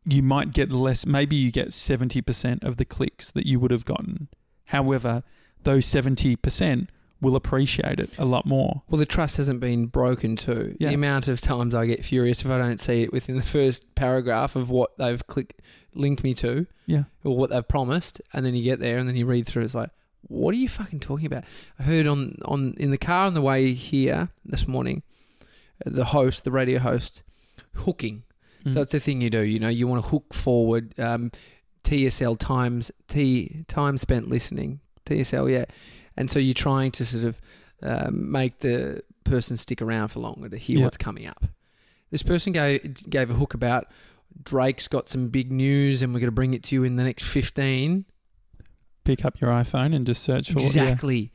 you 0.05 0.23
might 0.23 0.53
get 0.53 0.73
less. 0.73 1.07
Maybe 1.07 1.37
you 1.37 1.51
get 1.51 1.73
seventy 1.73 2.23
percent 2.23 2.65
of 2.65 2.77
the 2.77 2.85
clicks 2.85 3.31
that 3.33 3.47
you 3.47 3.61
would 3.61 3.71
have 3.71 3.85
gotten. 3.85 4.29
However, 4.67 5.23
those 5.63 5.85
seventy 5.87 6.37
percent 6.37 6.91
will 7.21 7.37
appreciate 7.37 8.01
it 8.01 8.11
a 8.17 8.25
lot 8.25 8.47
more. 8.47 8.83
Well, 8.89 8.99
the 8.99 9.05
trust 9.05 9.37
hasn't 9.37 9.61
been 9.61 9.87
broken 9.87 10.37
too. 10.37 10.75
Yeah. 10.81 10.89
The 10.89 10.95
amount 10.95 11.29
of 11.29 11.39
times 11.39 11.75
I 11.75 11.85
get 11.85 12.03
furious 12.03 12.41
if 12.41 12.51
I 12.51 12.57
don't 12.57 12.81
see 12.81 13.03
it 13.03 13.13
within 13.13 13.37
the 13.37 13.43
first 13.43 13.95
paragraph 13.95 14.57
of 14.57 14.71
what 14.71 14.97
they've 14.97 15.25
clicked, 15.27 15.61
linked 15.95 16.25
me 16.25 16.33
to, 16.37 16.67
Yeah. 16.87 17.05
or 17.23 17.37
what 17.37 17.51
they've 17.51 17.69
promised, 17.69 18.23
and 18.33 18.47
then 18.47 18.55
you 18.55 18.63
get 18.65 18.81
there 18.81 18.97
and 18.97 19.07
then 19.07 19.17
you 19.17 19.27
read 19.27 19.47
through. 19.47 19.65
It's 19.65 19.75
like, 19.75 19.91
what 20.31 20.55
are 20.55 20.59
you 20.59 20.69
fucking 20.69 21.01
talking 21.01 21.27
about? 21.27 21.45
I 21.79 21.83
heard 21.83 22.07
on 22.07 22.37
on 22.45 22.75
in 22.79 22.91
the 22.91 22.99
car 22.99 23.27
on 23.27 23.35
the 23.35 23.43
way 23.43 23.73
here 23.73 24.31
this 24.45 24.67
morning. 24.67 25.03
the 25.85 26.07
host, 26.07 26.45
the 26.45 26.51
radio 26.51 26.79
host, 26.79 27.23
hooking. 27.75 28.23
Mm. 28.65 28.73
So 28.73 28.81
it's 28.81 28.95
a 28.95 29.01
thing 29.01 29.21
you 29.21 29.31
do. 29.31 29.41
You 29.41 29.59
know, 29.59 29.69
you 29.69 29.87
want 29.87 30.05
to 30.05 30.09
hook 30.09 30.35
forward. 30.35 30.99
Um, 30.99 31.33
TSL 31.83 32.39
times 32.39 32.93
T 33.09 33.65
time 33.67 33.97
spent 33.97 34.29
listening. 34.29 34.81
TSL, 35.07 35.51
yeah. 35.51 35.65
And 36.17 36.31
so 36.31 36.39
you're 36.39 36.55
trying 36.55 36.93
to 36.93 37.07
sort 37.07 37.25
of 37.25 37.41
um, 37.83 38.31
make 38.31 38.61
the 38.61 39.03
person 39.25 39.57
stick 39.57 39.81
around 39.81 40.09
for 40.09 40.21
longer 40.21 40.49
to 40.49 40.57
hear 40.57 40.83
what's 40.83 40.97
coming 40.97 41.27
up. 41.27 41.47
This 42.11 42.23
person 42.23 42.53
gave 42.53 43.09
gave 43.09 43.31
a 43.31 43.35
hook 43.35 43.55
about 43.55 43.87
Drake's 44.43 44.87
got 44.87 45.09
some 45.09 45.29
big 45.29 45.51
news 45.51 46.03
and 46.03 46.13
we're 46.13 46.21
going 46.21 46.29
to 46.29 46.33
bring 46.33 46.55
it 46.55 46.63
to 46.65 46.75
you 46.75 46.85
in 46.85 46.97
the 46.97 47.05
next 47.05 47.25
15. 47.25 48.05
Pick 49.05 49.25
up 49.25 49.41
your 49.41 49.51
iPhone 49.51 49.95
and 49.95 50.07
just 50.07 50.23
search 50.23 50.51
for 50.53 50.61
yeah. 50.61 50.67
Exactly. 50.67 51.33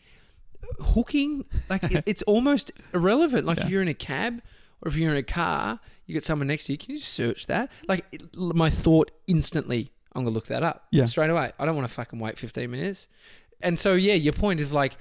Hooking, 0.79 1.45
like 1.69 1.83
it's 2.05 2.21
almost 2.23 2.71
irrelevant. 2.93 3.45
Like 3.45 3.57
Yeah. 3.59 3.65
if 3.65 3.69
you're 3.69 3.81
in 3.81 3.87
a 3.87 3.93
cab 3.93 4.41
or 4.81 4.89
if 4.89 4.95
you're 4.97 5.11
in 5.11 5.17
a 5.17 5.23
car, 5.23 5.79
you 6.05 6.13
get 6.13 6.23
someone 6.23 6.47
next 6.47 6.65
to 6.65 6.71
you. 6.73 6.77
Can 6.77 6.91
you 6.91 6.97
just 6.97 7.13
search 7.13 7.47
that? 7.47 7.71
Like 7.87 8.05
it, 8.11 8.23
my 8.35 8.69
thought 8.69 9.11
instantly, 9.27 9.91
I'm 10.13 10.23
gonna 10.23 10.33
look 10.33 10.47
that 10.47 10.63
up. 10.63 10.85
Yeah. 10.91 11.05
straight 11.05 11.29
away. 11.29 11.51
I 11.59 11.65
don't 11.65 11.75
want 11.75 11.87
to 11.87 11.93
fucking 11.93 12.19
wait 12.19 12.37
15 12.39 12.69
minutes. 12.69 13.07
And 13.61 13.79
so 13.79 13.93
yeah, 13.93 14.13
your 14.13 14.33
point 14.33 14.59
is 14.59 14.71
like, 14.73 14.97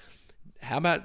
how 0.60 0.76
about 0.78 1.02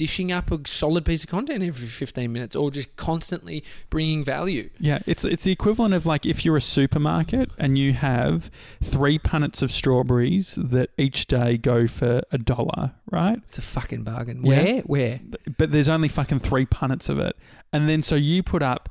dishing 0.00 0.32
up 0.32 0.50
a 0.50 0.58
solid 0.66 1.04
piece 1.04 1.24
of 1.24 1.28
content 1.28 1.62
every 1.62 1.86
15 1.86 2.32
minutes, 2.32 2.56
or 2.56 2.70
just 2.70 2.96
constantly 2.96 3.62
bringing 3.90 4.24
value? 4.24 4.70
Yeah, 4.78 5.00
it's 5.06 5.24
it's 5.24 5.44
the 5.44 5.52
equivalent 5.52 5.92
of 5.92 6.06
like 6.06 6.24
if 6.24 6.42
you're 6.42 6.56
a 6.56 6.60
supermarket 6.62 7.50
and 7.58 7.76
you 7.76 7.92
have 7.92 8.50
three 8.82 9.18
punnets 9.18 9.60
of 9.60 9.70
strawberries 9.70 10.54
that 10.56 10.88
each 10.96 11.26
day 11.26 11.58
go 11.58 11.86
for 11.86 12.22
a 12.32 12.38
dollar, 12.38 12.94
right? 13.10 13.38
It's 13.46 13.58
a 13.58 13.62
fucking 13.62 14.04
bargain. 14.04 14.42
Yeah. 14.42 14.62
Where? 14.62 14.80
Where? 14.82 15.20
But- 15.58 15.70
there's 15.70 15.90
only 15.90 16.08
fucking 16.08 16.38
three 16.40 16.64
punnets 16.64 17.10
of 17.10 17.18
it, 17.18 17.36
and 17.74 17.86
then 17.86 18.02
so 18.02 18.14
you 18.14 18.42
put 18.42 18.62
up 18.62 18.88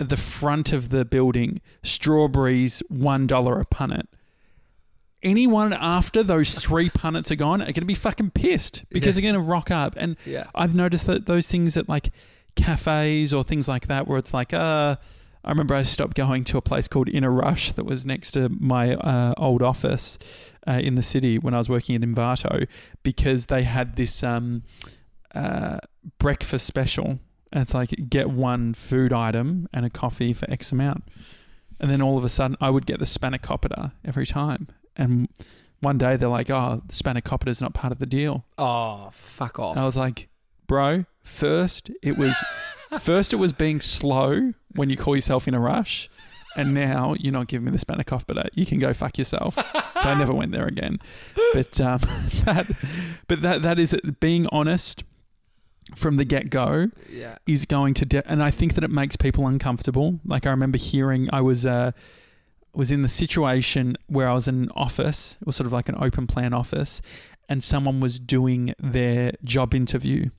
at 0.00 0.08
the 0.08 0.16
front 0.16 0.72
of 0.72 0.88
the 0.88 1.04
building 1.04 1.60
strawberries 1.84 2.82
one 2.88 3.28
dollar 3.28 3.60
a 3.60 3.64
punnet. 3.64 4.06
Anyone 5.22 5.72
after 5.72 6.22
those 6.22 6.54
three 6.54 6.88
punnets 6.90 7.30
are 7.30 7.36
gone 7.36 7.60
are 7.60 7.66
going 7.66 7.74
to 7.74 7.84
be 7.84 7.94
fucking 7.94 8.30
pissed 8.30 8.84
because 8.90 9.16
Yeah. 9.16 9.22
they're 9.22 9.32
going 9.32 9.44
to 9.44 9.50
rock 9.50 9.70
up 9.70 9.94
and 9.96 10.16
Yeah. 10.24 10.44
I've 10.54 10.74
noticed 10.74 11.06
that 11.06 11.26
those 11.26 11.48
things 11.48 11.76
at 11.76 11.88
like 11.88 12.10
cafes 12.54 13.34
or 13.34 13.42
things 13.44 13.66
like 13.68 13.86
that, 13.88 14.06
where 14.06 14.18
it's 14.18 14.32
like, 14.34 14.52
uh, 14.54 14.96
I 15.44 15.50
remember 15.50 15.74
I 15.74 15.82
stopped 15.84 16.14
going 16.16 16.44
to 16.44 16.58
a 16.58 16.60
place 16.62 16.88
called 16.88 17.08
Inner 17.08 17.30
Rush 17.30 17.72
that 17.72 17.84
was 17.84 18.04
next 18.06 18.32
to 18.32 18.48
my 18.48 18.94
uh, 18.94 19.34
old 19.36 19.62
office 19.62 20.18
uh, 20.66 20.72
in 20.72 20.94
the 20.96 21.02
city 21.02 21.38
when 21.38 21.54
I 21.54 21.58
was 21.58 21.68
working 21.68 21.94
at 21.96 22.02
Envato 22.02 22.66
because 23.02 23.46
they 23.46 23.62
had 23.62 23.96
this 23.96 24.22
um, 24.22 24.62
uh, 25.34 25.78
breakfast 26.18 26.66
special. 26.66 27.18
And 27.52 27.62
it's 27.62 27.72
like 27.74 28.10
get 28.10 28.30
one 28.30 28.74
food 28.74 29.12
item 29.12 29.68
and 29.72 29.86
a 29.86 29.90
coffee 29.90 30.32
for 30.32 30.50
X 30.50 30.70
amount. 30.70 31.04
And 31.80 31.90
then 31.90 32.02
all 32.02 32.18
of 32.18 32.24
a 32.24 32.28
sudden, 32.28 32.56
I 32.60 32.70
would 32.70 32.84
get 32.86 32.98
the 32.98 33.04
spanakopita 33.06 33.92
every 34.04 34.26
time. 34.26 34.68
And 34.98 35.28
one 35.80 35.96
day 35.98 36.16
they're 36.16 36.28
like, 36.28 36.50
oh, 36.50 36.82
the 36.86 36.92
spanakopita 36.92 37.48
is 37.48 37.60
not 37.60 37.72
part 37.72 37.92
of 37.92 37.98
the 37.98 38.06
deal. 38.06 38.44
Oh, 38.58 39.10
fuck 39.12 39.58
off. 39.58 39.76
And 39.76 39.80
I 39.80 39.86
was 39.86 39.96
like, 39.96 40.28
bro, 40.66 41.04
first 41.22 41.90
it 42.02 42.18
was 42.18 42.34
first 43.00 43.32
it 43.32 43.36
was 43.36 43.52
being 43.52 43.80
slow 43.80 44.54
when 44.74 44.90
you 44.90 44.96
call 44.96 45.14
yourself 45.14 45.46
in 45.48 45.54
a 45.54 45.60
rush, 45.60 46.10
and 46.56 46.74
now 46.74 47.14
you're 47.18 47.32
not 47.32 47.46
giving 47.46 47.66
me 47.66 47.70
the 47.70 47.84
spanakopita. 47.84 48.48
You 48.54 48.66
can 48.66 48.78
go 48.78 48.92
fuck 48.92 49.18
yourself. 49.18 49.54
so 49.54 50.08
I 50.08 50.18
never 50.18 50.34
went 50.34 50.52
there 50.52 50.66
again. 50.66 50.98
But 51.54 51.80
um, 51.80 52.00
that, 52.44 52.66
but 53.28 53.42
that 53.42 53.62
that 53.62 53.78
is 53.78 53.92
it. 53.92 54.20
being 54.20 54.46
honest 54.50 55.04
from 55.94 56.16
the 56.16 56.24
get 56.24 56.50
go 56.50 56.90
yeah. 57.10 57.38
is 57.46 57.64
going 57.64 57.94
to, 57.94 58.04
de- 58.04 58.30
and 58.30 58.42
I 58.42 58.50
think 58.50 58.74
that 58.74 58.84
it 58.84 58.90
makes 58.90 59.16
people 59.16 59.46
uncomfortable. 59.46 60.20
Like 60.24 60.46
I 60.46 60.50
remember 60.50 60.78
hearing, 60.78 61.28
I 61.32 61.40
was 61.40 61.64
uh, 61.64 61.92
was 62.78 62.90
in 62.92 63.02
the 63.02 63.08
situation 63.08 63.96
where 64.06 64.28
I 64.28 64.34
was 64.34 64.46
in 64.46 64.62
an 64.62 64.70
office, 64.76 65.36
it 65.40 65.46
was 65.46 65.56
sort 65.56 65.66
of 65.66 65.72
like 65.72 65.88
an 65.88 65.96
open 65.98 66.26
plan 66.28 66.52
office, 66.54 67.02
and 67.48 67.62
someone 67.64 67.98
was 67.98 68.20
doing 68.20 68.72
their 68.78 69.32
job 69.42 69.74
interview 69.74 70.30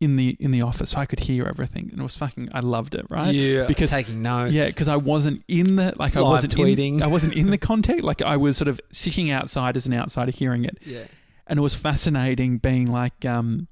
in 0.00 0.16
the 0.16 0.36
in 0.40 0.50
the 0.50 0.62
office, 0.62 0.90
so 0.90 0.98
I 0.98 1.06
could 1.06 1.20
hear 1.20 1.44
everything, 1.46 1.88
and 1.90 2.00
it 2.00 2.02
was 2.02 2.16
fucking. 2.16 2.48
I 2.52 2.60
loved 2.60 2.94
it, 2.94 3.04
right? 3.10 3.34
Yeah. 3.34 3.66
Because- 3.66 3.90
taking 3.90 4.22
notes. 4.22 4.52
Yeah, 4.52 4.66
because 4.68 4.88
I 4.88 4.96
wasn't 4.96 5.42
in 5.46 5.76
the 5.76 5.92
like 5.98 6.16
I 6.16 6.22
wasn't 6.22 6.54
tweeting. 6.56 6.94
In, 6.96 7.02
I 7.02 7.06
wasn't 7.06 7.34
in 7.34 7.50
the 7.50 7.58
context. 7.70 8.02
Like 8.02 8.22
I 8.22 8.36
was 8.38 8.56
sort 8.56 8.68
of 8.68 8.80
sitting 8.90 9.30
outside 9.30 9.76
as 9.76 9.86
an 9.86 9.92
outsider 9.92 10.32
hearing 10.32 10.64
it, 10.64 10.78
Yeah. 10.86 11.04
and 11.46 11.58
it 11.58 11.62
was 11.62 11.74
fascinating 11.74 12.58
being 12.58 12.86
like 12.90 13.24
um, 13.26 13.68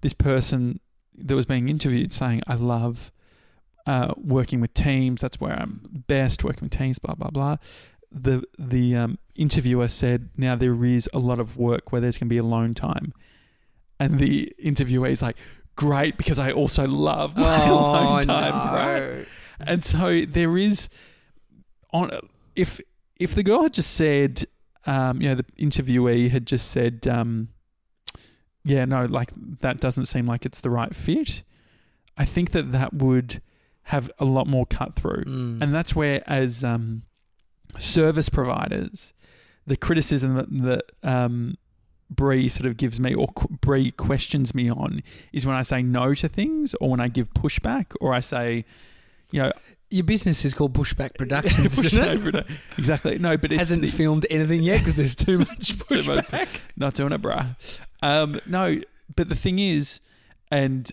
this 0.00 0.14
person 0.14 0.80
that 1.16 1.34
was 1.36 1.46
being 1.46 1.68
interviewed 1.68 2.12
saying, 2.14 2.40
"I 2.46 2.54
love 2.54 3.12
uh, 3.86 4.14
working 4.16 4.60
with 4.60 4.74
teams. 4.74 5.20
That's 5.20 5.40
where 5.40 5.52
I'm 5.52 6.04
best. 6.06 6.44
Working 6.44 6.64
with 6.64 6.78
teams. 6.78 6.98
Blah 6.98 7.14
blah 7.14 7.30
blah." 7.30 7.56
The 8.10 8.42
the 8.58 8.96
um, 8.96 9.18
interviewer 9.34 9.88
said, 9.88 10.30
"Now 10.36 10.56
there 10.56 10.84
is 10.84 11.08
a 11.12 11.18
lot 11.18 11.38
of 11.38 11.56
work 11.56 11.92
where 11.92 12.00
there's 12.00 12.18
going 12.18 12.28
to 12.28 12.32
be 12.32 12.38
alone 12.38 12.74
time," 12.74 13.12
and 13.98 14.18
the 14.18 14.52
interviewer 14.58 15.06
is 15.06 15.22
like. 15.22 15.36
Great, 15.74 16.18
because 16.18 16.38
I 16.38 16.52
also 16.52 16.86
love 16.86 17.34
my 17.34 17.64
alone 17.68 18.20
time, 18.26 18.52
right? 18.74 19.00
Oh, 19.00 19.16
no. 19.16 19.24
And 19.60 19.82
so 19.82 20.26
there 20.26 20.58
is 20.58 20.90
on 21.94 22.10
if 22.54 22.78
if 23.18 23.34
the 23.34 23.42
girl 23.42 23.62
had 23.62 23.72
just 23.72 23.92
said, 23.92 24.46
um, 24.86 25.20
you 25.22 25.28
know, 25.28 25.36
the 25.36 25.44
interviewee 25.58 26.30
had 26.30 26.46
just 26.46 26.70
said, 26.70 27.06
um, 27.06 27.48
yeah, 28.64 28.84
no, 28.84 29.04
like 29.06 29.30
that 29.60 29.80
doesn't 29.80 30.06
seem 30.06 30.26
like 30.26 30.44
it's 30.44 30.60
the 30.60 30.70
right 30.70 30.94
fit. 30.94 31.42
I 32.16 32.24
think 32.24 32.50
that 32.50 32.72
that 32.72 32.94
would 32.94 33.40
have 33.84 34.10
a 34.18 34.24
lot 34.24 34.46
more 34.46 34.66
cut 34.66 34.94
through, 34.94 35.24
Mm. 35.24 35.60
and 35.62 35.74
that's 35.74 35.94
where 35.96 36.22
as 36.26 36.62
um, 36.64 37.02
service 37.78 38.28
providers, 38.28 39.12
the 39.66 39.76
criticism 39.76 40.34
that, 40.36 40.50
that 41.02 41.08
um, 41.08 41.56
Bree 42.10 42.48
sort 42.48 42.66
of 42.66 42.76
gives 42.76 43.00
me 43.00 43.14
or 43.14 43.28
Bree 43.60 43.90
questions 43.90 44.54
me 44.54 44.68
on 44.70 45.02
is 45.32 45.46
when 45.46 45.56
I 45.56 45.62
say 45.62 45.82
no 45.82 46.14
to 46.14 46.28
things 46.28 46.74
or 46.80 46.90
when 46.90 47.00
I 47.00 47.08
give 47.08 47.32
pushback 47.34 47.94
or 48.00 48.12
I 48.12 48.20
say, 48.20 48.64
you 49.30 49.42
know, 49.42 49.52
Your 49.90 50.04
business 50.04 50.44
is 50.44 50.52
called 50.54 50.74
Productions, 50.74 51.74
Pushback 51.76 52.34
it? 52.34 52.46
exactly. 52.76 53.18
No, 53.18 53.36
but 53.36 53.52
it's 53.52 53.58
Hasn't 53.58 53.82
the- 53.82 53.88
filmed 53.88 54.26
anything 54.30 54.62
yet 54.62 54.78
because 54.78 54.96
there's 54.96 55.14
too 55.14 55.38
much 55.38 55.78
Too 55.88 56.02
much 56.02 56.26
pushback. 56.28 56.48
not 56.76 56.94
doing 56.94 57.12
it, 57.12 57.22
bruh. 57.22 57.56
Um, 58.02 58.40
no, 58.46 58.80
but 59.16 59.28
the 59.28 59.34
thing 59.36 59.58
is, 59.58 60.00
and 60.50 60.90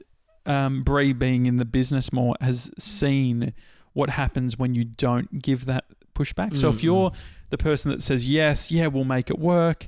um, 0.49 0.81
Bree 0.83 1.13
being 1.13 1.45
in 1.45 1.57
the 1.57 1.65
business 1.65 2.12
more 2.12 2.35
has 2.41 2.69
seen 2.77 3.53
what 3.93 4.09
happens 4.12 4.57
when 4.57 4.75
you 4.75 4.83
don't 4.83 5.41
give 5.41 5.65
that 5.65 5.85
pushback. 6.15 6.57
So 6.57 6.69
if 6.69 6.79
Mm, 6.79 6.83
you're 6.83 7.12
the 7.49 7.57
person 7.57 7.91
that 7.91 8.01
says 8.03 8.27
yes, 8.27 8.69
yeah, 8.71 8.88
we'll 8.88 9.03
make 9.05 9.29
it 9.29 9.39
work, 9.39 9.88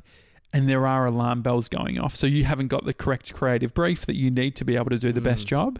and 0.53 0.67
there 0.69 0.85
are 0.87 1.05
alarm 1.05 1.41
bells 1.41 1.67
going 1.69 1.99
off, 1.99 2.15
so 2.15 2.27
you 2.27 2.43
haven't 2.45 2.67
got 2.67 2.85
the 2.85 2.93
correct 2.93 3.33
creative 3.33 3.73
brief 3.73 4.05
that 4.05 4.15
you 4.15 4.29
need 4.31 4.55
to 4.57 4.65
be 4.65 4.75
able 4.75 4.89
to 4.91 4.97
do 4.99 5.11
the 5.11 5.21
best 5.21 5.45
Mm. 5.45 5.49
job. 5.49 5.79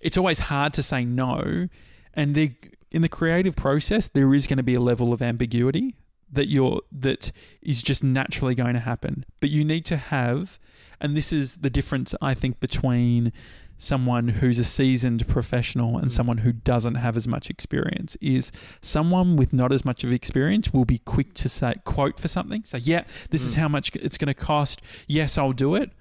It's 0.00 0.16
always 0.16 0.38
hard 0.40 0.72
to 0.74 0.82
say 0.82 1.04
no, 1.04 1.68
and 2.14 2.34
the, 2.34 2.52
in 2.90 3.02
the 3.02 3.08
creative 3.08 3.54
process, 3.56 4.08
there 4.08 4.32
is 4.34 4.46
going 4.46 4.56
to 4.58 4.62
be 4.62 4.74
a 4.74 4.80
level 4.80 5.12
of 5.12 5.20
ambiguity 5.22 5.94
that 6.30 6.48
you're 6.48 6.80
that 6.92 7.32
is 7.62 7.82
just 7.82 8.04
naturally 8.04 8.54
going 8.54 8.74
to 8.74 8.80
happen. 8.80 9.24
But 9.40 9.50
you 9.50 9.64
need 9.64 9.84
to 9.86 9.96
have, 9.96 10.58
and 11.00 11.16
this 11.16 11.32
is 11.32 11.56
the 11.58 11.70
difference 11.70 12.14
I 12.20 12.34
think 12.34 12.60
between 12.60 13.32
someone 13.80 14.26
who's 14.28 14.58
a 14.58 14.64
seasoned 14.64 15.26
professional 15.28 15.96
and 15.96 16.08
Mm. 16.08 16.12
someone 16.12 16.38
who 16.38 16.52
doesn't 16.52 16.96
have 16.96 17.16
as 17.16 17.28
much 17.28 17.48
experience 17.48 18.16
is 18.20 18.50
someone 18.82 19.36
with 19.36 19.52
not 19.52 19.72
as 19.72 19.84
much 19.84 20.02
of 20.02 20.12
experience 20.12 20.72
will 20.72 20.84
be 20.84 20.98
quick 20.98 21.32
to 21.34 21.48
say 21.48 21.74
quote 21.84 22.18
for 22.18 22.26
something. 22.28 22.64
Say 22.64 22.78
yeah 22.78 23.04
this 23.30 23.44
is 23.44 23.54
Mm. 23.54 23.58
how 23.58 23.68
much 23.68 23.94
it's 23.94 24.18
going 24.18 24.26
to 24.26 24.34
cost. 24.34 24.82
Yes 25.06 25.38
i'll 25.38 25.52
do 25.52 25.74
it. 25.76 25.92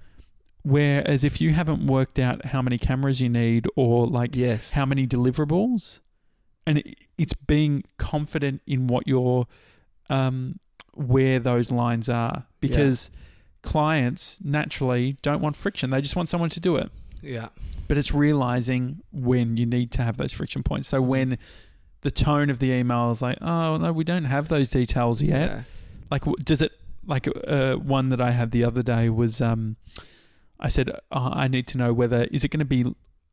Whereas 0.63 1.23
if 1.23 1.39
you 1.39 1.53
haven't 1.53 1.85
worked 1.87 2.19
out 2.19 2.47
how 2.47 2.61
many 2.61 2.77
cameras 2.77 3.21
you 3.21 3.29
need 3.29 3.67
or 3.75 4.07
like 4.07 4.35
Yes. 4.35 4.71
how 4.71 4.85
many 4.85 5.05
deliverables 5.07 5.99
and 6.65 6.79
it, 6.79 6.95
it's 7.17 7.33
being 7.33 7.83
confident 7.97 8.61
in 8.65 8.87
what 8.87 9.07
your 9.07 9.47
um 10.09 10.59
where 10.95 11.39
those 11.39 11.69
lines 11.71 12.09
are. 12.09 12.47
Because 12.59 13.11
clients 13.61 14.39
naturally 14.43 15.17
don't 15.21 15.41
want 15.41 15.55
friction. 15.55 15.91
They 15.91 16.01
just 16.01 16.15
want 16.15 16.27
someone 16.27 16.49
to 16.49 16.59
do 16.59 16.75
it 16.75 16.91
Yeah. 17.21 17.49
but 17.87 17.97
it's 17.97 18.13
realizing 18.13 19.01
when 19.11 19.57
you 19.57 19.65
need 19.65 19.91
to 19.93 20.01
have 20.03 20.17
those 20.17 20.33
friction 20.33 20.63
points 20.63 20.87
so 20.87 21.01
when 21.01 21.37
the 22.01 22.11
tone 22.11 22.49
of 22.49 22.59
the 22.59 22.71
email 22.71 23.11
is 23.11 23.21
like 23.21 23.37
oh 23.41 23.77
no 23.77 23.91
we 23.91 24.03
don't 24.03 24.25
have 24.25 24.47
those 24.49 24.69
details 24.69 25.21
yet 25.21 25.49
Yeah. 25.49 25.61
like 26.11 26.23
does 26.43 26.61
it 26.61 26.71
like 27.05 27.27
uh, 27.47 27.75
one 27.75 28.09
that 28.09 28.21
i 28.21 28.31
had 28.31 28.51
the 28.51 28.63
other 28.63 28.83
day 28.83 29.09
was 29.09 29.41
um 29.41 29.77
i 30.59 30.69
said 30.69 30.89
oh, 31.11 31.31
i 31.33 31.47
need 31.47 31.67
to 31.67 31.77
know 31.77 31.93
whether 31.93 32.25
is 32.31 32.43
it 32.43 32.49
going 32.49 32.59
to 32.59 32.65
be 32.65 32.83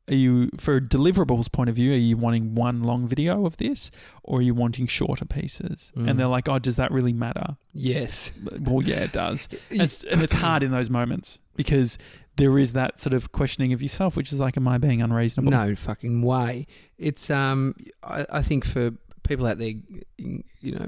are 0.07 0.15
you 0.15 0.51
for 0.59 0.81
deliverables 0.81 1.51
point 1.51 1.71
of 1.71 1.77
view 1.77 1.93
are 1.93 1.97
you 1.97 2.17
wanting 2.17 2.55
one 2.55 2.83
long 2.83 3.07
video 3.09 3.47
of 3.47 3.57
this 3.57 3.91
or 4.23 4.39
are 4.39 4.43
you 4.43 4.55
wanting 4.55 4.87
shorter 4.87 5.25
pieces 5.25 5.93
Mm. 5.97 6.11
and 6.11 6.21
they're 6.21 6.27
like 6.27 6.49
oh 6.49 6.59
does 6.59 6.77
that 6.77 6.91
really 6.93 7.13
matter 7.13 7.57
Yes. 7.73 8.33
well 8.61 8.83
yeah 8.83 9.01
it 9.01 9.13
does 9.13 9.49
and 9.71 9.83
it's, 9.83 10.05
and 10.05 10.23
it's 10.23 10.35
hard 10.35 10.63
in 10.63 10.71
those 10.71 10.91
moments 10.91 11.39
because 11.57 11.97
there 12.37 12.59
is 12.59 12.73
that 12.73 12.99
sort 12.99 13.15
of 13.15 13.33
questioning 13.33 13.73
of 13.73 13.81
yourself, 13.83 14.17
which 14.17 14.33
is 14.33 14.41
like, 14.41 14.57
am 14.57 14.67
I 14.69 14.79
being 14.79 15.01
unreasonable? 15.03 15.51
No 15.53 15.75
fucking 15.75 16.23
way. 16.23 16.67
It's 16.99 17.31
um, 17.31 17.75
I, 18.03 18.27
I 18.31 18.43
think 18.43 18.65
for 18.65 18.91
people 19.23 19.47
out 19.47 19.59
there, 19.59 19.73
you 20.19 20.43
know, 20.63 20.87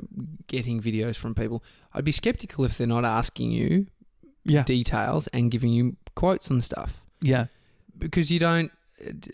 getting 0.48 0.80
videos 0.80 1.16
from 1.16 1.34
people, 1.34 1.62
I'd 1.94 2.04
be 2.04 2.12
skeptical 2.12 2.64
if 2.64 2.76
they're 2.78 2.86
not 2.86 3.04
asking 3.04 3.50
you 3.52 3.86
Yeah. 4.44 4.64
details 4.64 5.26
and 5.28 5.50
giving 5.50 5.70
you 5.72 5.96
quotes 6.14 6.50
and 6.50 6.62
stuff 6.62 7.02
Yeah. 7.20 7.46
because 7.98 8.30
you 8.30 8.38
don't. 8.38 8.70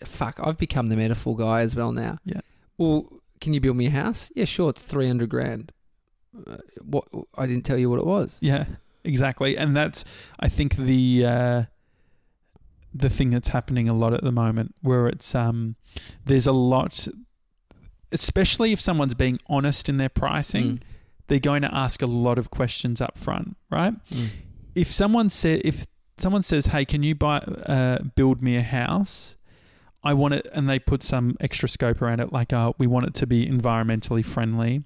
Fuck, 0.03 0.39
I've 0.43 0.57
become 0.57 0.87
the 0.87 0.95
metaphor 0.97 1.35
guy 1.37 1.61
as 1.61 1.75
well 1.75 1.91
now. 1.93 2.17
Yeah. 2.25 2.41
Well, 2.77 3.07
can 3.39 3.53
you 3.53 3.61
build 3.61 3.77
me 3.77 3.85
a 3.87 3.91
house? 3.91 4.29
Yeah, 4.35 4.45
sure. 4.45 4.69
It's 4.71 4.81
three 4.81 5.07
hundred 5.07 5.29
grand. 5.29 5.71
Uh, 6.47 6.57
what 6.83 7.05
I 7.37 7.45
didn't 7.45 7.63
tell 7.63 7.77
you 7.77 7.89
what 7.89 7.99
it 7.99 8.05
was. 8.05 8.37
Yeah, 8.41 8.65
exactly. 9.03 9.57
And 9.57 9.75
that's 9.75 10.03
I 10.39 10.49
think 10.49 10.75
the 10.75 11.25
uh, 11.25 11.63
the 12.93 13.09
thing 13.09 13.29
that's 13.31 13.49
happening 13.49 13.89
a 13.89 13.93
lot 13.93 14.13
at 14.13 14.23
the 14.23 14.31
moment, 14.31 14.75
where 14.81 15.07
it's 15.07 15.33
um, 15.35 15.75
there's 16.25 16.45
a 16.47 16.51
lot, 16.51 17.07
especially 18.11 18.71
if 18.71 18.79
someone's 18.81 19.13
being 19.13 19.39
honest 19.47 19.89
in 19.89 19.97
their 19.97 20.09
pricing, 20.09 20.65
Mm. 20.65 20.79
they're 21.27 21.39
going 21.39 21.61
to 21.63 21.73
ask 21.73 22.01
a 22.01 22.05
lot 22.07 22.37
of 22.37 22.49
questions 22.51 23.01
up 23.01 23.17
front, 23.17 23.55
right? 23.71 23.93
Mm. 24.11 24.27
If 24.75 24.91
someone 24.91 25.29
said 25.29 25.61
if 25.63 25.85
someone 26.17 26.43
says, 26.43 26.67
"Hey, 26.67 26.85
can 26.85 27.03
you 27.03 27.15
buy 27.15 27.37
uh, 27.39 27.99
build 28.15 28.41
me 28.41 28.55
a 28.57 28.63
house?" 28.63 29.35
I 30.05 30.13
want 30.13 30.33
it, 30.33 30.47
and 30.53 30.67
they 30.69 30.79
put 30.79 31.01
some 31.01 31.37
extra 31.39 31.69
scope 31.69 32.01
around 32.01 32.19
it, 32.19 32.33
like, 32.33 32.51
uh, 32.51 32.73
we 32.77 32.87
want 32.87 33.05
it 33.05 33.13
to 33.15 33.25
be 33.25 33.47
environmentally 33.47 34.25
friendly, 34.25 34.83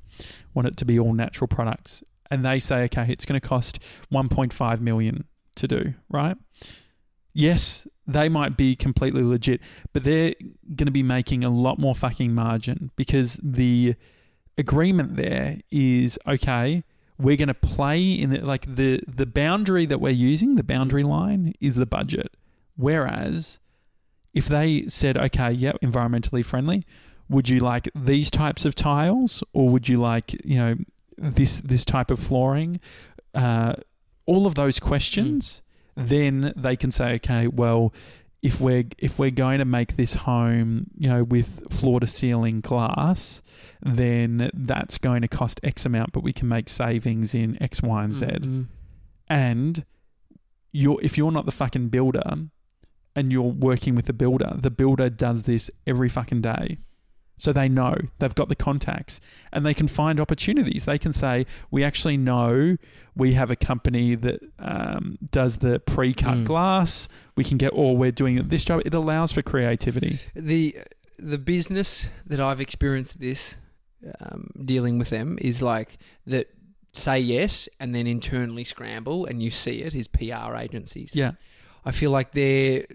want 0.54 0.68
it 0.68 0.78
to 0.78 0.86
be 0.86 1.00
all 1.00 1.12
natural 1.12 1.48
products, 1.48 2.04
and 2.30 2.46
they 2.46 2.60
say, 2.60 2.84
okay, 2.84 3.08
it's 3.10 3.26
going 3.26 3.42
to 3.42 3.48
cost 3.48 3.80
1.5 4.14 4.80
million 4.80 5.24
to 5.56 5.68
do, 5.68 5.96
right? 6.08 6.38
Yes, 7.38 7.86
they 8.08 8.30
might 8.30 8.58
be 8.58 8.76
completely 8.76 9.22
legit, 9.22 9.62
but 9.94 10.04
they're 10.04 10.34
going 10.76 10.88
to 10.88 10.92
be 10.92 11.04
making 11.04 11.44
a 11.44 11.52
lot 11.52 11.78
more 11.78 11.94
fucking 11.94 12.34
margin 12.34 12.90
because 12.96 13.38
the 13.44 13.94
agreement 14.58 15.18
there 15.18 15.60
is 15.70 16.18
okay. 16.28 16.84
We're 17.20 17.38
going 17.38 17.50
to 17.50 17.54
play 17.54 18.12
in 18.12 18.32
the 18.32 18.40
like 18.42 18.76
the 18.76 19.04
the 19.08 19.28
boundary 19.28 19.86
that 19.86 20.02
we're 20.02 20.10
using, 20.10 20.56
the 20.56 20.64
boundary 20.64 21.04
line 21.04 21.54
is 21.62 21.76
the 21.76 21.86
budget. 21.86 22.36
Whereas 22.76 23.60
if 24.34 24.48
they 24.48 24.88
said, 24.88 25.16
okay, 25.16 25.52
yeah, 25.52 25.74
environmentally 25.84 26.44
friendly, 26.44 26.88
would 27.30 27.50
you 27.50 27.60
like 27.60 27.88
these 27.94 28.32
types 28.32 28.66
of 28.66 28.74
tiles 28.74 29.44
or 29.54 29.70
would 29.70 29.88
you 29.88 29.98
like, 29.98 30.34
you 30.44 30.58
know, 30.58 30.76
this 31.20 31.60
this 31.60 31.86
type 31.86 32.10
of 32.10 32.18
flooring? 32.18 32.80
Uh, 33.36 33.74
all 34.26 34.48
of 34.48 34.56
those 34.56 34.80
questions, 34.80 35.62
then 35.98 36.54
they 36.56 36.76
can 36.76 36.92
say, 36.92 37.16
okay, 37.16 37.48
well, 37.48 37.94
if 38.44 38.62
we're 38.62 38.86
if 39.00 39.18
we're 39.18 39.32
going 39.32 39.58
to 39.60 39.66
make 39.66 39.96
this 39.98 40.14
home, 40.14 40.88
you 40.98 41.10
know, 41.10 41.24
with 41.24 41.74
floor 41.74 42.00
to 42.00 42.08
ceiling 42.08 42.62
glass, 42.62 43.42
then 43.82 44.52
that's 44.54 44.98
going 45.00 45.24
to 45.24 45.28
cost 45.28 45.60
X 45.64 45.86
amount, 45.86 46.12
but 46.14 46.22
we 46.22 46.32
can 46.34 46.48
make 46.48 46.70
savings 46.70 47.34
in 47.34 47.62
X, 47.62 47.82
Y, 47.82 48.04
and 48.04 48.14
Z 48.14 48.26
Mm. 48.26 48.68
and 49.28 49.86
you're 50.72 51.00
if 51.02 51.18
you're 51.18 51.32
not 51.32 51.46
the 51.46 51.52
fucking 51.52 51.90
builder 51.90 52.22
and 53.16 53.32
you're 53.32 53.42
working 53.42 53.96
with 53.96 54.06
the 54.06 54.14
builder, 54.14 54.54
the 54.56 54.70
builder 54.70 55.10
does 55.10 55.44
this 55.44 55.72
every 55.88 56.08
fucking 56.10 56.42
day. 56.42 56.78
So 57.40 57.54
they 57.54 57.70
know 57.70 57.96
they've 58.20 58.34
got 58.34 58.50
the 58.50 58.56
contacts 58.56 59.20
and 59.54 59.64
they 59.66 59.74
can 59.76 59.88
find 59.88 60.20
opportunities. 60.20 60.86
They 60.86 60.98
can 60.98 61.14
say, 61.14 61.46
We 61.70 61.84
actually 61.84 62.18
know 62.18 62.78
we 63.16 63.34
have 63.34 63.52
a 63.52 63.56
company 63.56 64.16
that 64.16 64.40
um, 64.60 65.18
does 65.32 65.58
the 65.58 65.80
pre 65.80 66.14
cut 66.14 66.38
Mm. 66.38 66.46
glass. 66.46 67.08
We 67.36 67.44
can 67.44 67.58
get, 67.58 67.70
or 67.74 67.96
we're 67.96 68.12
doing 68.12 68.48
this 68.48 68.66
job. 68.66 68.82
It 68.86 68.94
allows 68.94 69.32
for 69.32 69.42
creativity. 69.42 70.20
the 70.36 70.78
the 71.20 71.38
business 71.38 72.08
that 72.28 72.40
I've 72.40 72.62
experienced 72.62 73.20
this 73.20 73.56
um, 74.20 74.52
dealing 74.64 75.00
with 75.00 75.10
them 75.10 75.38
is 75.42 75.62
like 75.64 75.98
that 76.28 76.48
say 76.94 77.20
yes 77.20 77.68
and 77.80 77.94
then 77.96 78.06
internally 78.08 78.64
scramble 78.64 79.26
and 79.26 79.42
you 79.42 79.50
see 79.50 79.82
it 79.82 79.94
is 79.96 80.08
PR 80.08 80.56
agencies. 80.56 81.16
Yeah. 81.16 81.32
I 81.86 81.92
feel 81.92 82.12
like 82.12 82.32
they 82.34 82.86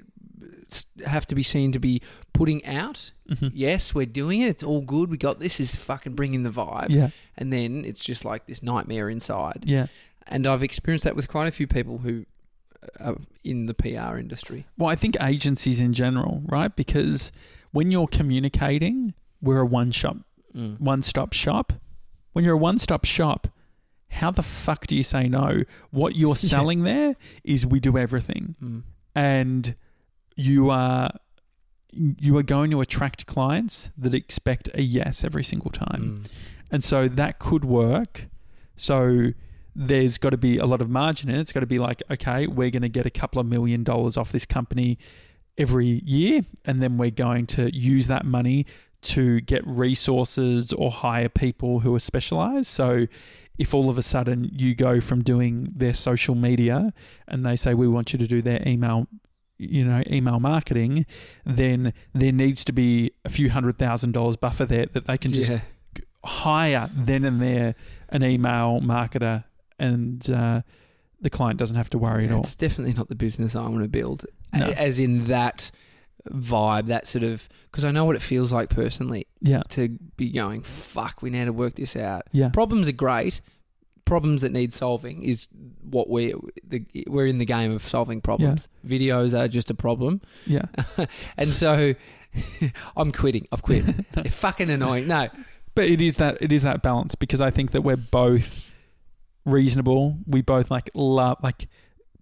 have 1.07 1.27
to 1.27 1.35
be 1.35 1.43
seen 1.43 1.73
to 1.73 1.79
be 1.79 2.01
putting 2.33 2.65
out. 2.65 3.13
Mhm. 3.33 3.51
Yes, 3.55 3.95
we're 3.95 4.07
doing 4.07 4.41
it. 4.43 4.49
It's 4.49 4.63
all 4.63 4.81
good. 4.83 5.11
We 5.11 5.17
got 5.17 5.41
this. 5.41 5.59
Is 5.61 5.75
fucking 5.77 6.15
bringing 6.15 6.43
the 6.43 6.51
vibe. 6.51 6.87
Yeah. 6.91 7.11
And 7.37 7.53
then 7.53 7.85
it's 7.85 8.01
just 8.01 8.25
like 8.25 8.47
this 8.47 8.63
nightmare 8.63 9.09
inside. 9.09 9.65
Yeah. 9.67 9.87
And 10.29 10.47
I've 10.47 10.63
experienced 10.63 11.05
that 11.05 11.17
with 11.17 11.29
quite 11.29 11.49
a 11.49 11.51
few 11.53 11.67
people 11.67 11.99
who 11.99 12.27
are 13.01 13.17
in 13.45 13.67
the 13.67 13.75
PR 13.75 14.17
industry. 14.19 14.67
Well, 14.77 14.89
I 14.91 14.97
think 14.97 15.17
agencies 15.21 15.81
in 15.81 15.93
general, 15.93 16.43
right? 16.47 16.75
Because 16.75 17.33
when 17.73 17.91
you're 17.91 18.09
communicating, 18.09 19.15
we're 19.41 19.61
a 19.61 19.67
one 19.67 19.91
shop 19.93 20.17
Mm. 20.55 20.79
one 20.81 21.01
stop 21.03 21.33
shop. 21.33 21.73
When 22.35 22.45
you're 22.45 22.55
a 22.55 22.59
one 22.59 22.79
stop 22.79 23.05
shop, 23.07 23.49
how 24.11 24.31
the 24.31 24.43
fuck 24.43 24.87
do 24.87 24.95
you 24.95 25.03
say 25.03 25.27
no? 25.29 25.63
What 25.91 26.15
you're 26.17 26.31
Yeah. 26.43 26.51
selling 26.51 26.83
there 26.83 27.17
is 27.43 27.65
we 27.67 27.81
do 27.81 27.97
everything. 27.97 28.55
Mm. 28.63 28.83
And 29.15 29.75
you 30.37 30.69
are 30.71 31.11
you 31.93 32.37
are 32.39 32.43
going 32.43 32.71
to 32.71 32.81
attract 32.81 33.27
clients 33.27 33.91
that 33.97 34.15
expect 34.15 34.69
a 34.75 34.83
yes 34.83 35.25
every 35.25 35.45
single 35.45 35.71
time. 35.71 36.19
Mm. 36.19 36.31
And 36.71 36.85
so 36.85 37.09
that 37.09 37.39
could 37.39 37.65
work. 37.65 38.27
So 38.77 39.33
there's 39.75 40.19
got 40.19 40.31
to 40.31 40.37
be 40.37 40.59
a 40.59 40.67
lot 40.67 40.81
of 40.81 40.91
margin 40.91 41.29
in 41.31 41.37
it. 41.37 41.41
It's 41.41 41.53
got 41.53 41.61
to 41.61 41.67
be 41.67 41.79
like, 41.79 42.03
okay, 42.11 42.47
we're 42.47 42.71
going 42.71 42.83
to 42.83 42.89
get 42.89 43.07
a 43.07 43.11
couple 43.11 43.41
of 43.41 43.47
million 43.47 43.85
dollars 43.85 44.17
off 44.17 44.33
this 44.33 44.47
company 44.47 44.99
every 45.59 46.01
year, 46.05 46.43
and 46.65 46.83
then 46.83 46.97
we're 46.97 47.11
going 47.11 47.47
to 47.47 47.75
use 47.75 48.07
that 48.07 48.25
money 48.25 48.67
to 49.03 49.41
get 49.41 49.67
resources 49.67 50.73
or 50.73 50.91
hire 50.91 51.29
people 51.29 51.81
who 51.81 51.95
are 51.95 52.01
specialized. 52.01 52.69
So 52.69 53.07
if 53.59 53.75
all 53.75 53.91
of 53.91 53.99
a 53.99 54.03
sudden 54.03 54.49
you 54.53 54.75
go 54.75 55.01
from 55.01 55.23
doing 55.23 55.69
their 55.75 55.95
social 55.95 56.35
media 56.35 56.93
and 57.29 57.45
they 57.45 57.57
say 57.57 57.75
we 57.75 57.89
want 57.89 58.13
you 58.13 58.19
to 58.19 58.27
do 58.27 58.41
their 58.41 58.67
email 58.67 59.09
you 59.59 59.85
know 59.85 60.03
email 60.11 60.41
marketing 60.41 61.07
then 61.45 61.93
there 62.15 62.33
needs 62.33 62.65
to 62.65 62.73
be 62.73 63.13
a 63.25 63.29
few 63.29 63.51
hundred 63.51 63.79
thousand 63.79 64.13
dollars 64.13 64.37
buffer 64.37 64.67
there 64.67 64.87
that 64.87 65.07
they 65.07 65.17
can 65.17 65.33
just 65.33 65.51
yeah. 65.51 65.61
hire 66.25 66.91
then 66.95 67.25
and 67.25 67.41
there 67.41 67.75
an 68.09 68.25
email 68.25 68.81
marketer 68.81 69.45
and 69.79 70.31
uh, 70.31 70.63
the 71.21 71.31
client 71.31 71.59
doesn't 71.59 71.77
have 71.77 71.91
to 71.91 71.99
worry 71.99 72.27
at 72.27 72.33
all. 72.33 72.41
It's 72.41 72.57
definitely 72.57 72.95
not 72.95 73.09
the 73.09 73.15
business 73.15 73.55
I 73.55 73.63
want 73.63 73.83
to 73.83 73.89
build. 73.89 74.27
No. 74.53 74.67
As 74.67 74.99
in 74.99 75.27
that 75.27 75.71
vibe, 76.29 76.87
that 76.87 77.07
sort 77.07 77.25
of 77.25 77.49
because 77.71 77.85
I 77.85 77.91
know 77.91 78.05
what 78.05 78.17
it 78.17 78.23
feels 78.23 78.53
like 78.53 78.69
personally 78.71 79.27
Yeah. 79.41 79.63
to 79.71 79.89
be 80.17 80.31
going. 80.31 80.63
Fuck, 80.63 81.23
we 81.23 81.31
need 81.31 81.47
to 81.47 81.53
work 81.53 81.75
this 81.75 81.97
out. 81.97 82.25
Yeah. 82.33 82.51
Problems 82.51 82.89
are 82.89 82.93
great. 82.93 83.41
Problems 84.05 84.43
that 84.43 84.53
need 84.53 84.73
solving 84.73 85.23
is 85.23 85.49
what 85.83 86.09
we 86.09 86.35
the, 86.67 86.85
we're 87.07 87.27
in 87.27 87.39
the 87.39 87.45
game 87.45 87.73
of 87.73 87.83
solving 87.83 88.21
problems. 88.21 88.69
Videos 88.87 89.39
are 89.39 89.49
just 89.49 89.71
a 89.71 89.75
problem, 89.75 90.21
Yeah. 90.47 90.67
and 91.37 91.53
so 91.53 91.95
I'm 92.97 93.13
quitting. 93.13 93.47
I've 93.53 93.63
quit. 93.63 93.85
They're 94.13 94.25
fucking 94.25 94.71
annoying. 94.71 95.07
No, 95.09 95.29
But 95.75 95.87
it 95.87 96.01
is 96.01 96.17
that 96.17 96.39
it 96.41 96.53
is 96.53 96.63
that 96.63 96.83
balance 96.83 97.15
because 97.15 97.41
I 97.41 97.51
think 97.51 97.73
that 97.73 97.83
we're 97.83 97.97
both 97.97 98.71
reasonable. 99.45 100.19
We 100.27 100.43
both 100.43 100.71
like 100.71 100.91
love 100.95 101.39
like 101.43 101.69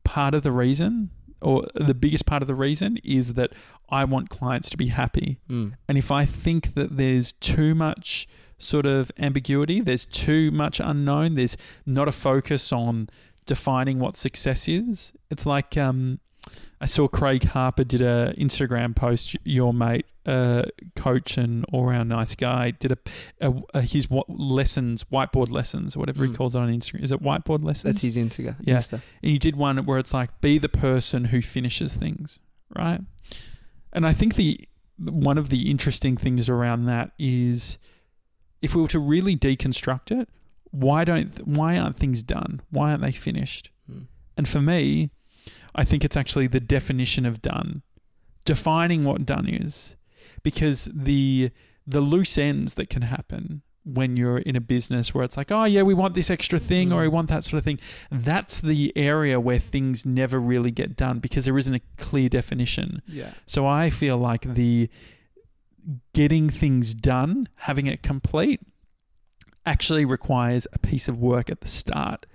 part 0.05 0.35
of 0.35 0.42
the 0.42 0.53
reason 0.53 1.11
or 1.42 1.66
the 1.75 1.94
biggest 1.94 2.27
part 2.27 2.42
of 2.42 2.49
the 2.49 2.55
reason 2.55 2.99
is 3.03 3.35
that 3.35 3.53
I 3.88 4.05
want 4.05 4.29
clients 4.29 4.70
to 4.70 4.77
be 4.77 4.88
happy. 4.88 5.38
Mm. 5.49 5.75
And 5.88 5.99
if 5.99 6.11
I 6.11 6.25
think 6.25 6.75
that 6.75 6.96
there's 6.96 7.33
too 7.35 7.75
much 7.75 8.29
sort 8.59 8.85
of 8.85 9.11
ambiguity, 9.18 9.81
there's 9.81 10.05
too 10.05 10.51
much 10.51 10.81
unknown, 10.81 11.35
there's 11.35 11.57
not 11.87 12.09
a 12.09 12.12
focus 12.12 12.73
on 12.73 13.09
defining 13.46 13.98
what 13.98 14.16
success 14.16 14.68
is. 14.68 15.12
It's 15.31 15.46
like 15.46 15.76
um, 15.76 16.20
I 16.81 16.87
saw 16.87 17.09
Craig 17.09 17.44
Harper 17.44 17.85
did 17.85 18.03
a 18.03 18.35
Instagram 18.38 18.94
post. 18.96 19.37
Your 19.44 19.72
mate, 19.74 20.07
uh, 20.26 20.62
coach 20.96 21.37
and 21.38 21.64
all 21.72 21.87
round 21.87 22.09
nice 22.09 22.35
guy, 22.35 22.70
did 22.72 22.92
a, 22.92 22.98
a, 23.40 23.55
a 23.74 23.83
his 23.83 24.09
what 24.11 24.29
lessons, 24.29 25.05
whiteboard 25.05 25.50
lessons, 25.50 25.96
whatever 25.96 26.24
he 26.24 26.31
Mm. 26.33 26.37
calls 26.37 26.55
it 26.55 26.59
on 26.59 26.68
Instagram. 26.68 27.03
Is 27.03 27.12
it 27.12 27.22
whiteboard 27.22 27.64
lessons? 27.64 27.94
that's 27.94 28.03
his 28.03 28.16
Insta. 28.16 28.57
Yeah. 28.61 28.76
Insta. 28.76 29.00
and 29.22 29.33
you 29.33 29.38
did 29.38 29.57
one 29.57 29.85
where 29.87 29.98
it's 29.98 30.14
like 30.14 30.40
be 30.40 30.59
the 30.59 30.68
person 30.68 31.26
who 31.26 31.40
finishes 31.42 31.96
things, 31.96 32.38
right? 32.76 33.00
And 33.92 34.07
I 34.07 34.12
think 34.12 34.35
the 34.37 34.66
one 34.98 35.38
of 35.38 35.48
the 35.48 35.70
interesting 35.70 36.16
things 36.16 36.48
around 36.48 36.85
that 36.85 37.12
is 37.18 37.79
if 38.61 38.74
we 38.74 38.83
were 38.83 38.88
to 38.88 38.98
really 38.98 39.35
deconstruct 39.37 40.11
it, 40.20 40.29
why 40.70 41.04
don't 41.04 41.46
why 41.46 41.78
aren't 41.78 41.96
things 41.98 42.22
done? 42.22 42.61
Why 42.70 42.90
aren't 42.90 43.02
they 43.02 43.12
finished? 43.12 43.70
Mm. 43.90 44.06
And 44.37 44.48
for 44.48 44.61
me, 44.61 45.11
I 45.74 45.85
think 45.85 46.04
it's 46.04 46.16
actually 46.16 46.46
the 46.46 46.61
definition 46.61 47.26
of 47.26 47.42
done, 47.42 47.83
defining 48.44 49.04
what 49.04 49.26
done 49.26 49.48
is, 49.48 49.96
because 50.42 50.88
the 50.94 51.50
the 51.87 52.00
loose 52.00 52.38
ends 52.38 52.74
that 52.74 52.88
can 52.88 53.02
happen 53.02 53.62
when 53.83 54.16
you're 54.16 54.38
in 54.38 54.54
a 54.54 54.61
business 54.61 55.14
where 55.14 55.24
it's 55.24 55.37
like, 55.38 55.50
oh 55.50 55.64
yeah, 55.64 55.83
we 55.83 55.94
want 55.94 56.14
this 56.14 56.30
extra 56.30 56.59
thing 56.59 56.92
or 56.92 57.00
we 57.00 57.09
Mm. 57.09 57.12
want 57.12 57.28
that 57.30 57.42
sort 57.44 57.59
of 57.59 57.64
thing. 57.64 57.80
That's 58.11 58.61
the 58.61 58.92
area 58.94 59.40
where 59.40 59.59
things 59.59 60.04
never 60.04 60.38
really 60.38 60.70
get 60.70 60.96
done 60.96 61.18
because 61.18 61.46
there 61.46 61.56
isn't 61.59 61.74
a 61.74 61.80
clear 61.96 62.28
definition. 62.28 63.00
Yeah. 63.09 63.33
So 63.46 63.66
I 63.66 63.88
feel 63.90 64.18
like 64.18 64.54
the 64.54 64.90
getting 66.12 66.50
things 66.50 66.94
done, 66.94 67.48
having 67.59 67.87
it 67.87 68.02
complete, 68.02 68.61
actually 69.66 70.05
requires 70.05 70.66
a 70.73 70.79
piece 70.79 71.09
of 71.09 71.18
work 71.18 71.51
at 71.51 71.61
the 71.61 71.68
start. 71.68 72.27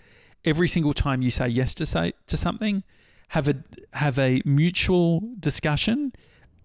Every 0.44 0.68
single 0.68 0.94
time 0.94 1.22
you 1.22 1.32
say 1.32 1.48
yes 1.48 1.74
to 1.76 1.86
say 1.86 2.14
to 2.28 2.38
something, 2.38 2.84
have 3.30 3.48
a 3.48 3.56
have 3.94 4.20
a 4.20 4.42
mutual 4.46 5.22
discussion 5.40 6.14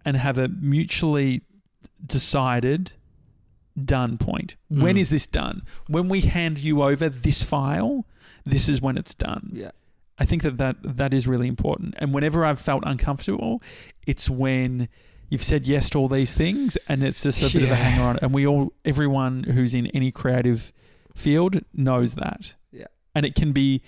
and 0.05 0.16
have 0.16 0.37
a 0.38 0.49
mutually 0.49 1.42
decided 2.05 2.92
done 3.83 4.18
point. 4.18 4.57
When 4.68 4.96
Mm. 4.96 5.01
is 5.01 5.11
this 5.11 5.27
done? 5.27 5.62
When 5.87 6.09
we 6.09 6.20
hand 6.23 6.59
you 6.59 6.83
over 6.83 7.09
this 7.09 7.42
file, 7.42 8.05
this 8.44 8.68
is 8.68 8.83
when 8.83 8.99
it's 8.99 9.14
done. 9.14 9.51
Yeah. 9.55 9.70
I 10.18 10.27
think 10.27 10.42
that, 10.42 10.59
that 10.59 10.77
that 10.99 11.14
is 11.14 11.27
really 11.27 11.49
important. 11.49 11.94
And 11.99 12.12
whenever 12.12 12.44
I've 12.44 12.61
felt 12.61 12.83
uncomfortable, 12.87 13.62
it's 14.07 14.29
when 14.29 14.88
you've 15.31 15.43
said 15.43 15.66
yes 15.66 15.88
to 15.90 15.99
all 15.99 16.09
these 16.09 16.35
things 16.35 16.77
and 16.88 17.03
it's 17.03 17.23
just 17.23 17.40
a 17.43 17.51
bit 17.57 17.62
of 17.62 17.71
a 17.71 17.77
hanger 17.77 18.03
on. 18.03 18.19
And 18.21 18.35
we 18.35 18.47
all, 18.47 18.73
everyone 18.85 19.45
who's 19.45 19.73
in 19.75 19.87
any 19.88 20.11
creative 20.11 20.73
field 21.16 21.61
knows 21.73 22.14
that. 22.16 22.55
Yeah. 22.73 22.88
And 23.14 23.25
it 23.25 23.35
can 23.35 23.53
be 23.53 23.83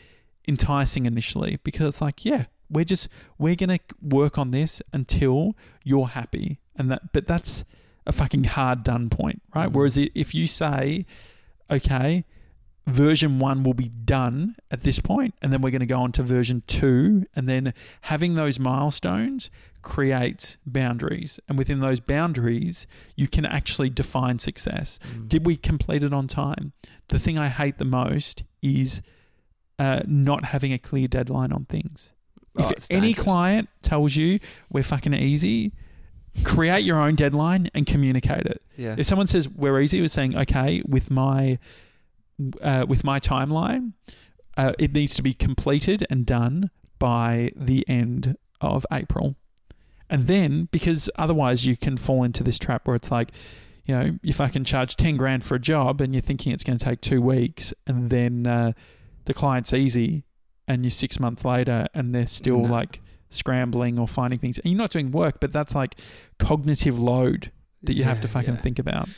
enticing 0.49 1.05
initially 1.05 1.59
because 1.65 1.89
it's 1.89 2.01
like, 2.01 2.25
yeah, 2.25 2.47
we're 2.71 2.85
just, 2.85 3.09
we're 3.39 3.57
going 3.57 3.71
to 3.71 3.81
work 4.01 4.39
on 4.39 4.51
this 4.53 4.81
until 4.93 5.55
you're 5.85 6.09
happy. 6.09 6.61
And 6.77 6.91
that, 6.91 7.13
but 7.13 7.27
that's 7.27 7.65
a 8.07 8.13
fucking 8.13 8.45
hard 8.45 8.83
done 8.83 9.11
point, 9.11 9.43
right? 9.55 9.69
Mhm. 9.69 9.73
Whereas 9.73 9.97
if 9.99 10.35
you 10.35 10.47
say, 10.47 11.07
okay, 11.71 12.25
version 12.87 13.38
one 13.38 13.62
will 13.62 13.75
be 13.75 13.88
done 13.88 14.57
at 14.71 14.83
this 14.83 14.99
point, 14.99 15.35
and 15.40 15.53
then 15.53 15.61
we're 15.61 15.71
going 15.71 15.81
to 15.81 15.87
go 15.87 16.01
on 16.01 16.12
to 16.12 16.23
version 16.23 16.62
two, 16.66 17.25
and 17.35 17.49
then 17.49 17.75
having 18.03 18.35
those 18.35 18.59
milestones 18.59 19.51
creates 19.83 20.57
boundaries, 20.66 21.40
and 21.49 21.59
within 21.59 21.81
those 21.81 22.01
boundaries, 22.01 22.87
you 23.16 23.29
can 23.29 23.45
actually 23.45 23.90
define 23.90 24.38
success. 24.38 24.99
Mm. 25.14 25.29
Did 25.29 25.47
we 25.47 25.57
complete 25.57 26.03
it 26.03 26.12
on 26.12 26.27
time? 26.27 26.73
The 27.09 27.18
thing 27.18 27.38
I 27.38 27.49
hate 27.49 27.79
the 27.79 27.85
most 27.85 28.45
is 28.62 29.03
uh, 29.79 30.01
not 30.07 30.47
having 30.47 30.73
a 30.73 30.79
clear 30.79 31.09
deadline 31.09 31.53
on 31.53 31.64
things. 31.64 32.12
Oh, 32.57 32.71
If 32.77 32.87
any 32.90 33.14
client 33.14 33.68
tells 33.83 34.14
you 34.14 34.38
we're 34.71 34.85
fucking 34.85 35.14
easy, 35.14 35.73
create 36.45 36.85
your 36.85 36.99
own 36.99 37.14
deadline 37.14 37.71
and 37.75 37.87
communicate 37.87 38.47
it. 38.47 38.62
Yeah. 38.77 38.95
If 38.99 39.07
someone 39.07 39.27
says 39.27 39.49
we're 39.49 39.81
easy, 39.81 40.01
we're 40.01 40.09
saying 40.09 40.37
okay 40.37 40.83
with 40.87 41.11
my 41.11 41.59
uh, 42.62 42.87
with 42.88 43.05
my 43.05 43.21
timeline, 43.21 43.92
uh, 44.57 44.73
it 44.79 44.92
needs 44.92 45.14
to 45.14 45.23
be 45.23 45.35
completed 45.35 46.07
and 46.11 46.27
done 46.27 46.71
by 46.99 47.51
the 47.57 47.88
end 47.88 48.37
of 48.61 48.87
April, 48.92 49.35
and 50.09 50.27
then 50.27 50.68
because 50.71 51.11
otherwise 51.16 51.66
you 51.66 51.77
can 51.77 51.97
fall 51.97 52.23
into 52.23 52.45
this 52.45 52.59
trap 52.59 52.87
where 52.87 52.95
it's 52.97 53.11
like, 53.11 53.33
you 53.85 53.95
know, 53.99 54.18
you 54.23 54.33
can 54.33 54.64
charge 54.64 54.95
ten 54.97 55.16
grand 55.16 55.45
for 55.45 55.57
a 55.57 55.59
job 55.59 56.01
and 56.01 56.14
you're 56.14 56.21
thinking 56.23 56.53
it's 56.53 56.62
going 56.64 56.79
to 56.79 56.85
take 56.85 57.01
two 57.01 57.21
weeks, 57.21 57.75
and 57.87 58.11
then 58.11 58.47
uh, 58.47 58.73
the 59.25 59.35
client's 59.35 59.73
easy, 59.73 60.25
and 60.68 60.85
you're 60.85 60.90
six 60.90 61.18
months 61.18 61.45
later 61.45 61.87
and 61.95 62.14
they're 62.14 62.27
still 62.27 62.61
No. 62.61 62.73
like 62.73 63.01
scrambling 63.31 63.99
or 63.99 64.07
finding 64.07 64.38
things, 64.38 64.59
and 64.59 64.66
you're 64.71 64.79
not 64.79 64.90
doing 64.90 65.11
work, 65.11 65.40
but 65.40 65.53
that's 65.53 65.75
like 65.75 65.99
cognitive 66.38 67.01
load 67.01 67.51
that 67.83 67.95
you 67.95 68.05
have 68.05 68.21
to 68.21 68.29
fucking 68.29 68.55
yeah. 68.55 68.61
think 68.61 68.79
about. 68.79 69.09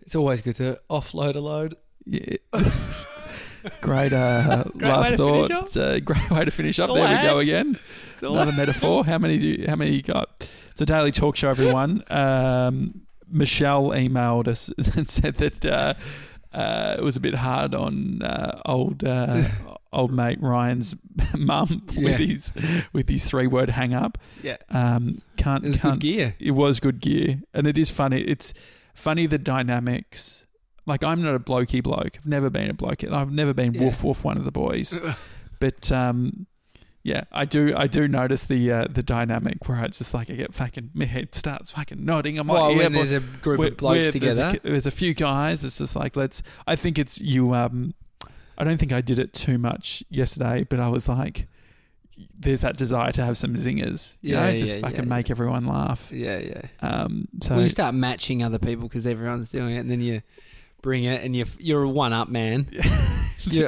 It's 0.00 0.14
always 0.14 0.40
good 0.40 0.56
to 0.56 0.80
offload 0.88 1.36
a 1.36 1.40
load. 1.40 1.76
Yeah. 2.04 2.36
great 3.80 4.12
uh, 4.12 4.64
Great 4.76 4.88
last 4.88 5.16
thought. 5.16 5.76
a 5.76 6.00
great 6.00 6.30
way 6.30 6.44
to 6.44 6.50
finish 6.50 6.78
up. 6.78 6.92
There 6.92 7.16
we 7.16 7.22
go 7.22 7.38
again. 7.38 7.78
Another 8.20 8.52
metaphor. 8.52 9.04
How 9.04 9.18
many 9.18 9.38
do 9.38 9.48
you, 9.48 9.68
how 9.68 9.76
many 9.76 9.92
you 9.92 10.02
got? 10.02 10.48
It's 10.70 10.80
a 10.80 10.86
daily 10.86 11.12
talk 11.12 11.36
show, 11.36 11.50
everyone. 11.50 12.02
Um, 12.10 13.02
Michelle 13.34 13.88
emailed 13.90 14.46
us 14.46 14.70
and 14.94 15.08
said 15.08 15.36
that 15.36 15.64
uh, 15.64 15.94
uh, 16.52 16.96
it 16.98 17.02
was 17.02 17.16
a 17.16 17.20
bit 17.20 17.34
hard 17.36 17.74
on 17.74 18.20
uh, 18.22 18.60
old 18.66 19.02
uh, 19.04 19.48
old 19.90 20.12
mate 20.12 20.38
Ryan's 20.42 20.94
mum 21.38 21.82
Yeah. 21.92 22.02
with 22.04 22.18
his 22.18 22.52
with 22.92 23.08
his 23.08 23.24
three 23.24 23.46
word 23.46 23.70
hang 23.70 23.94
up. 23.94 24.18
Yeah. 24.42 24.58
Um, 24.70 25.22
can't 25.38 25.64
It 25.64 25.68
was 25.68 25.76
good 25.78 25.82
can't, 25.82 26.00
gear. 26.00 26.34
It 26.38 26.50
was 26.50 26.78
good 26.78 27.00
gear, 27.00 27.40
and 27.54 27.66
it 27.66 27.78
is 27.78 27.90
funny. 27.90 28.20
It's 28.20 28.52
funny 28.94 29.24
the 29.26 29.38
dynamics. 29.38 30.46
Like 30.86 31.04
I'm 31.04 31.22
not 31.22 31.34
a 31.34 31.40
blokey 31.40 31.82
bloke. 31.82 32.16
I've 32.16 32.26
never 32.26 32.50
been 32.50 32.70
a 32.70 32.74
bloke. 32.74 33.04
I've 33.04 33.30
never 33.32 33.54
been 33.54 33.74
Yeah. 33.74 33.84
woof 33.84 34.02
woof 34.02 34.24
one 34.24 34.36
of 34.38 34.44
the 34.44 34.52
boys. 34.52 34.98
But 35.60 35.92
um, 35.92 36.48
yeah, 37.04 37.22
I 37.30 37.44
do. 37.44 37.72
I 37.76 37.86
do 37.86 38.08
notice 38.08 38.42
the 38.42 38.72
uh, 38.72 38.86
the 38.90 39.02
dynamic 39.04 39.68
where 39.68 39.84
it's 39.84 39.98
just 39.98 40.12
like 40.12 40.28
I 40.28 40.34
get 40.34 40.52
fucking 40.52 40.90
my 40.92 41.04
head 41.04 41.36
starts 41.36 41.70
fucking 41.70 42.04
nodding. 42.04 42.36
I'm 42.36 42.48
Well, 42.48 42.68
like, 42.70 42.76
yeah, 42.78 42.82
when 42.82 42.92
there's 42.94 43.12
a 43.12 43.20
group 43.20 43.60
of 43.60 43.76
blokes 43.76 44.10
together. 44.10 44.42
There's 44.42 44.54
a, 44.54 44.60
there's 44.64 44.86
a 44.86 44.90
few 44.90 45.14
guys. 45.14 45.62
It's 45.62 45.78
just 45.78 45.94
like 45.94 46.16
let's. 46.16 46.42
I 46.66 46.74
think 46.74 46.98
it's 46.98 47.20
you. 47.20 47.54
Um, 47.54 47.94
I 48.58 48.64
don't 48.64 48.78
think 48.78 48.90
I 48.92 49.00
did 49.00 49.20
it 49.20 49.32
too 49.32 49.56
much 49.56 50.02
yesterday, 50.10 50.66
but 50.68 50.80
I 50.80 50.88
was 50.88 51.08
like, 51.08 51.46
there's 52.36 52.62
that 52.62 52.76
desire 52.76 53.12
to 53.12 53.24
have 53.24 53.38
some 53.38 53.54
zingers. 53.54 54.16
You 54.20 54.34
Yeah, 54.34 54.50
know, 54.50 54.56
just 54.58 54.74
yeah, 54.74 54.80
fucking 54.80 54.96
yeah, 54.96 55.04
make 55.04 55.30
everyone 55.30 55.64
laugh. 55.64 56.10
yeah, 56.12 56.38
yeah. 56.38 56.62
Um, 56.80 57.28
so 57.40 57.54
well, 57.54 57.62
you 57.62 57.68
start 57.68 57.94
matching 57.94 58.42
other 58.42 58.58
people 58.58 58.88
because 58.88 59.06
everyone's 59.06 59.52
doing 59.52 59.76
it, 59.76 59.78
and 59.78 59.90
then 59.92 60.00
you 60.00 60.22
bring 60.82 61.04
it, 61.04 61.24
and 61.24 61.34
you're 61.34 61.46
you're 61.58 61.82
a 61.82 61.88
one 61.88 62.12
up 62.12 62.28
man. 62.28 62.68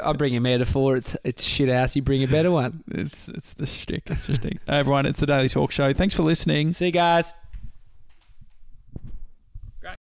I 0.05 0.13
bring 0.13 0.37
a 0.37 0.41
metaphor. 0.41 0.97
It's 0.97 1.17
it's 1.25 1.43
shit 1.43 1.69
house. 1.69 1.97
You 1.97 2.03
bring 2.03 2.23
a 2.23 2.29
better 2.29 2.51
one. 2.51 2.85
it's 2.89 3.29
it's 3.29 3.55
the 3.55 3.67
shtick. 3.67 4.03
It's 4.07 4.27
the 4.27 4.35
shtick. 4.35 4.59
Everyone, 4.69 5.07
it's 5.07 5.21
the 5.21 5.27
Daily 5.27 5.49
Talk 5.49 5.73
Show. 5.73 5.93
Thanks 5.93 6.15
for 6.15 6.23
listening. 6.23 6.73
See 6.73 6.87
you 6.87 6.93
guys. 6.93 7.35